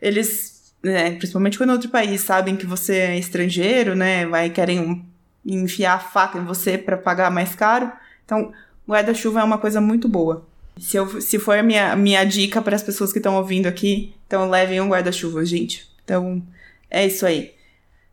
[0.00, 5.04] eles, né, principalmente quando é outro país, sabem que você é estrangeiro, né, vai querem
[5.44, 7.90] enfiar a faca em você para pagar mais caro.
[8.24, 8.52] Então,
[8.88, 10.46] guarda-chuva é uma coisa muito boa.
[10.78, 14.48] Se, eu, se for minha, minha dica para as pessoas que estão ouvindo aqui, então
[14.48, 15.88] levem um guarda-chuva, gente.
[16.04, 16.42] Então,
[16.88, 17.52] é isso aí.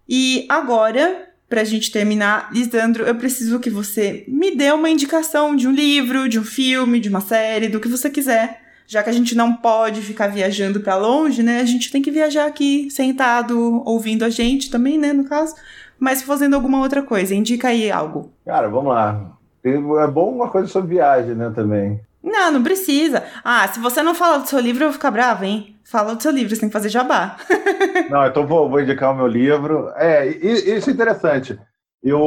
[0.09, 5.67] E agora, pra gente terminar, Lisandro, eu preciso que você me dê uma indicação de
[5.67, 8.61] um livro, de um filme, de uma série, do que você quiser.
[8.87, 11.59] Já que a gente não pode ficar viajando para longe, né?
[11.59, 15.55] A gente tem que viajar aqui, sentado, ouvindo a gente também, né, no caso.
[15.97, 17.33] Mas fazendo alguma outra coisa.
[17.33, 18.31] Indica aí algo.
[18.45, 19.37] Cara, vamos lá.
[19.63, 21.99] É bom uma coisa sobre viagem, né, também.
[22.25, 23.23] Não, não precisa.
[23.43, 25.75] Ah, se você não fala do seu livro, eu vou ficar brava, hein?
[25.83, 27.37] Fala do seu livro, você tem que fazer jabá.
[28.09, 29.89] não, então vou, vou indicar o meu livro.
[29.95, 31.57] É, isso é interessante.
[32.01, 32.19] Eu,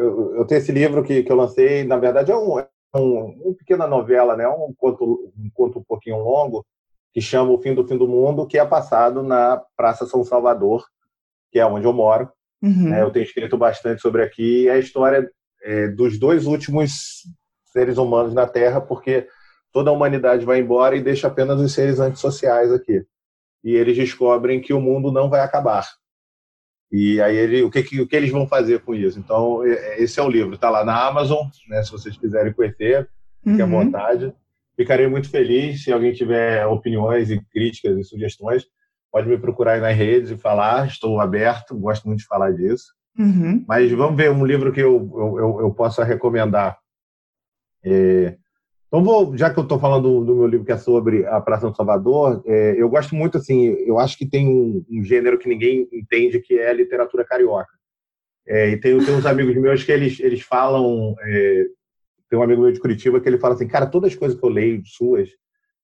[0.00, 3.40] eu, eu, tenho esse livro que, que eu lancei, na verdade é um, é um,
[3.44, 4.48] uma pequena novela, né?
[4.48, 6.64] um, conto, um conto um pouquinho longo,
[7.12, 10.84] que chama O Fim do Fim do Mundo, que é passado na Praça São Salvador,
[11.50, 12.30] que é onde eu moro.
[12.62, 12.94] Uhum.
[12.94, 14.68] É, eu tenho escrito bastante sobre aqui.
[14.68, 15.28] É a história
[15.62, 17.24] é, dos dois últimos
[17.72, 19.26] seres humanos na Terra, porque
[19.72, 23.04] toda a humanidade vai embora e deixa apenas os seres antissociais aqui.
[23.62, 25.86] E eles descobrem que o mundo não vai acabar.
[26.90, 29.18] E aí ele, o que, o que eles vão fazer com isso?
[29.18, 29.64] Então,
[29.96, 33.08] esse é o livro, está lá na Amazon, né, se vocês quiserem conhecer,
[33.44, 33.78] fique uhum.
[33.78, 34.34] à vontade.
[34.76, 38.66] Ficarei muito feliz se alguém tiver opiniões e críticas e sugestões.
[39.12, 42.86] Pode me procurar aí nas redes e falar, estou aberto, gosto muito de falar disso.
[43.18, 43.64] Uhum.
[43.68, 46.78] Mas vamos ver um livro que eu, eu, eu possa recomendar.
[47.84, 48.36] É,
[48.90, 51.70] então, vou, já que eu estou falando do, meu livro que é sobre a Praça
[51.70, 55.48] do Salvador, é, eu gosto muito, assim, eu acho que tem um, um, gênero que
[55.48, 57.70] ninguém entende, que é a literatura carioca.
[58.44, 61.66] É, e tem, tem uns amigos meus que eles, eles falam, é,
[62.28, 64.44] tem um amigo meu de Curitiba que ele fala assim, cara, todas as coisas que
[64.44, 65.30] eu leio suas,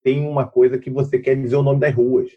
[0.03, 2.29] tem uma coisa que você quer dizer o nome das ruas.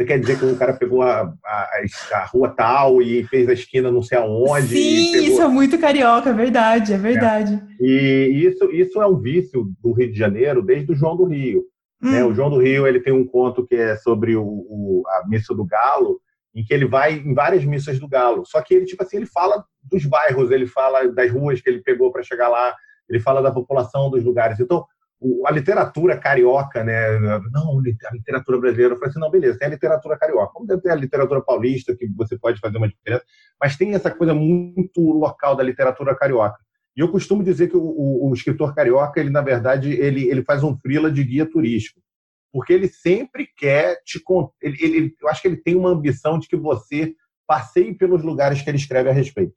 [0.00, 1.70] Você quer dizer que o cara pegou a, a,
[2.14, 4.68] a, rua tal e fez a esquina não sei aonde?
[4.68, 5.26] Sim, pegou...
[5.28, 7.62] isso é muito carioca, é verdade, é verdade.
[7.78, 7.84] É.
[7.84, 11.64] E isso, isso é um vício do Rio de Janeiro desde o João do Rio.
[12.02, 12.12] Hum.
[12.12, 12.24] Né?
[12.24, 15.54] O João do Rio ele tem um conto que é sobre o, o, a missa
[15.54, 16.18] do Galo,
[16.54, 18.46] em que ele vai em várias missas do Galo.
[18.46, 21.82] Só que ele, tipo assim, ele fala dos bairros, ele fala das ruas que ele
[21.82, 22.74] pegou para chegar lá,
[23.06, 24.58] ele fala da população dos lugares.
[24.60, 24.82] Então,
[25.46, 27.18] a literatura carioca, né?
[27.52, 28.94] Não, a literatura brasileira.
[28.94, 30.52] Eu falei assim, não, beleza, tem a literatura carioca.
[30.52, 33.24] Como deve ter a literatura paulista, que você pode fazer uma diferença,
[33.60, 36.58] mas tem essa coisa muito local da literatura carioca.
[36.96, 40.42] E eu costumo dizer que o, o, o escritor carioca, ele, na verdade, ele, ele
[40.42, 42.00] faz um frila de guia turístico.
[42.52, 44.20] Porque ele sempre quer te...
[44.60, 47.14] Ele, ele, eu acho que ele tem uma ambição de que você
[47.46, 49.54] passeie pelos lugares que ele escreve a respeito.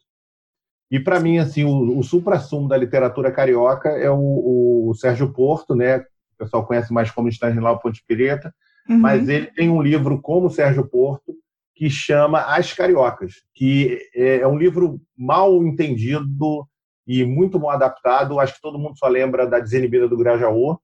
[0.94, 5.74] E para mim, assim, o, o supra-sumo da literatura carioca é o, o, Sérgio Porto,
[5.74, 5.98] né?
[5.98, 8.54] O pessoal conhece mais como Estanislao Ponte Pireta,
[8.88, 9.00] uhum.
[9.00, 11.34] mas ele tem um livro como Sérgio Porto
[11.76, 16.68] que chama As Cariocas, que é, é um livro mal entendido
[17.08, 18.40] e muito mal adaptado.
[18.40, 20.78] Acho que todo mundo só lembra da Desinibida do Grajaú,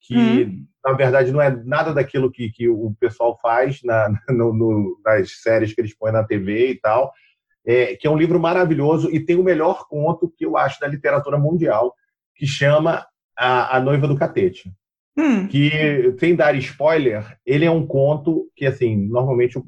[0.00, 0.66] que uhum.
[0.84, 5.40] na verdade não é nada daquilo que, que o pessoal faz na, no, no, nas
[5.40, 7.12] séries que eles põem na TV e tal
[7.64, 10.86] é, que é um livro maravilhoso e tem o melhor conto que eu acho da
[10.86, 11.94] literatura mundial,
[12.34, 13.06] que chama
[13.36, 14.72] A, a Noiva do Catete.
[15.16, 15.46] Hum.
[15.46, 19.60] Que, sem dar spoiler, ele é um conto que, assim, normalmente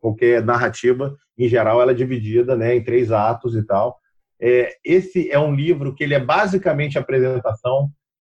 [0.00, 3.98] qualquer narrativa, em geral, ela é dividida né, em três atos e tal.
[4.40, 7.90] É, esse é um livro que ele é basicamente a apresentação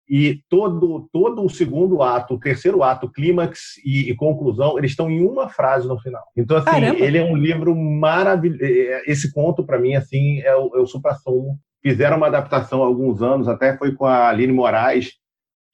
[0.10, 5.10] e todo, todo o segundo ato, o terceiro ato, clímax e, e, conclusão, eles estão
[5.10, 6.24] em uma frase no final.
[6.36, 7.00] Então, assim, Caramba.
[7.00, 8.64] ele é um livro maravilhoso.
[8.64, 11.60] É, é, esse conto, para mim, assim, é o, é o supra-sumo.
[11.84, 15.12] Fizeram uma adaptação há alguns anos, até foi com a Aline Moraes,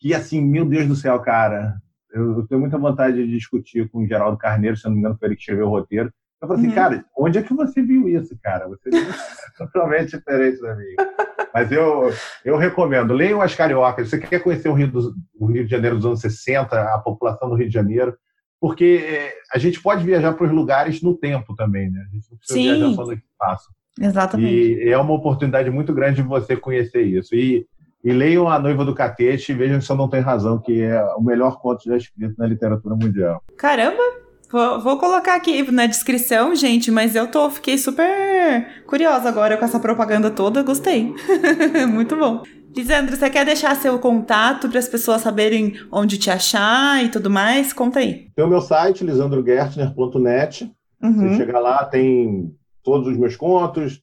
[0.02, 1.76] que, assim, meu Deus do céu, cara,
[2.14, 5.18] eu, eu tenho muita vontade de discutir com o Geraldo Carneiro, se não me engano,
[5.18, 6.12] foi ele que escreveu o roteiro.
[6.42, 6.76] Eu falei assim, uhum.
[6.76, 8.68] cara, onde é que você viu isso, cara?
[8.68, 10.96] Você é totalmente diferente da minha.
[11.56, 14.10] Mas eu, eu recomendo, leiam as cariocas.
[14.10, 17.48] Você quer conhecer o Rio, do, o Rio de Janeiro dos anos 60, a população
[17.48, 18.14] do Rio de Janeiro,
[18.60, 22.02] porque é, a gente pode viajar para os lugares no tempo também, né?
[22.02, 22.64] A gente não precisa Sim.
[22.66, 23.70] viajar só no espaço.
[23.98, 24.54] Exatamente.
[24.54, 27.34] E é uma oportunidade muito grande de você conhecer isso.
[27.34, 27.66] E,
[28.04, 31.02] e leiam A Noiva do Catete e vejam se eu não tenho razão, que é
[31.16, 33.42] o melhor conto já escrito na literatura mundial.
[33.58, 34.25] Caramba!
[34.56, 39.66] Vou, vou, colocar aqui na descrição, gente, mas eu tô, fiquei super curiosa agora com
[39.66, 41.14] essa propaganda toda, gostei.
[41.92, 42.42] Muito bom.
[42.74, 47.30] Lisandro, você quer deixar seu contato para as pessoas saberem onde te achar e tudo
[47.30, 47.74] mais?
[47.74, 48.30] Conta aí.
[48.34, 50.72] Tem o meu site, lisandrogertner.net.
[51.04, 51.14] Uhum.
[51.14, 54.02] Você chega lá, tem todos os meus contos,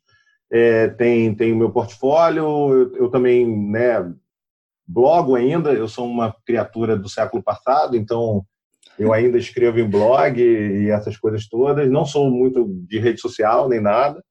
[0.51, 4.07] é, tem, tem o meu portfólio, eu, eu, também né,
[4.87, 8.45] blogo ainda, eu sou uma criatura do século passado, então
[8.99, 11.91] eu ainda escrevo em blog e essas coisas todas.
[11.91, 14.23] Não sou muito de rede social nem nada,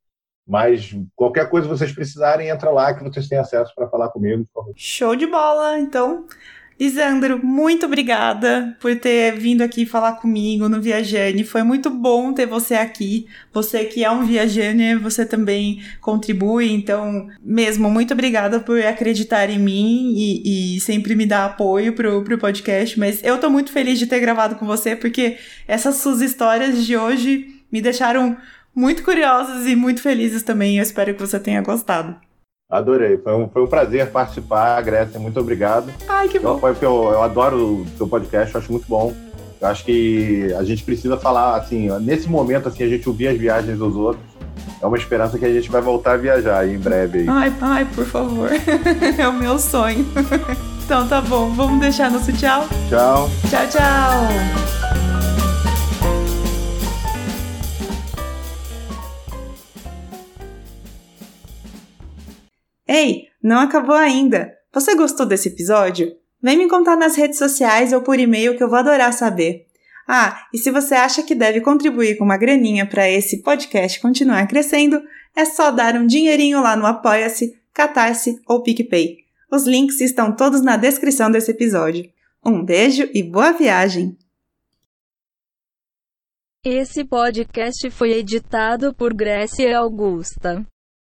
[0.48, 4.46] mas qualquer coisa que vocês precisarem, entra lá que vocês têm acesso para falar comigo.
[4.76, 5.80] Show de bola!
[5.80, 6.26] Então,
[6.82, 11.44] Lisandro, muito obrigada por ter vindo aqui falar comigo no Viajane.
[11.44, 13.28] Foi muito bom ter você aqui.
[13.54, 16.72] Você que é um Viajane, você também contribui.
[16.72, 22.24] Então, mesmo, muito obrigada por acreditar em mim e, e sempre me dar apoio pro,
[22.24, 22.98] pro podcast.
[23.00, 26.98] Mas eu tô muito feliz de ter gravado com você, porque essas suas histórias de
[26.98, 28.36] hoje me deixaram
[28.74, 30.78] muito curiosas e muito felizes também.
[30.78, 32.31] Eu espero que você tenha gostado.
[32.72, 35.92] Adorei, foi um, foi um prazer participar, Grécia, muito obrigado.
[36.08, 36.58] Ai, que bom.
[36.64, 39.14] Eu, eu, eu adoro o seu podcast, eu acho muito bom.
[39.60, 43.38] Eu acho que a gente precisa falar, assim, nesse momento, assim, a gente ouvir as
[43.38, 44.26] viagens dos outros.
[44.82, 47.20] É uma esperança que a gente vai voltar a viajar em breve.
[47.20, 47.30] Aí.
[47.30, 48.50] Ai, ai, por favor.
[49.20, 50.06] é o meu sonho.
[50.84, 52.66] então tá bom, vamos deixar nosso tchau?
[52.90, 53.30] Tchau.
[53.50, 55.21] Tchau, tchau.
[62.94, 64.54] Ei, não acabou ainda!
[64.74, 66.14] Você gostou desse episódio?
[66.44, 69.66] Vem me contar nas redes sociais ou por e-mail que eu vou adorar saber.
[70.06, 74.46] Ah, e se você acha que deve contribuir com uma graninha para esse podcast continuar
[74.46, 75.02] crescendo,
[75.34, 79.20] é só dar um dinheirinho lá no Apoia-se, Catarse ou PicPay.
[79.50, 82.12] Os links estão todos na descrição desse episódio.
[82.46, 84.18] Um beijo e boa viagem!
[86.62, 90.66] Esse podcast foi editado por Grécia Augusta.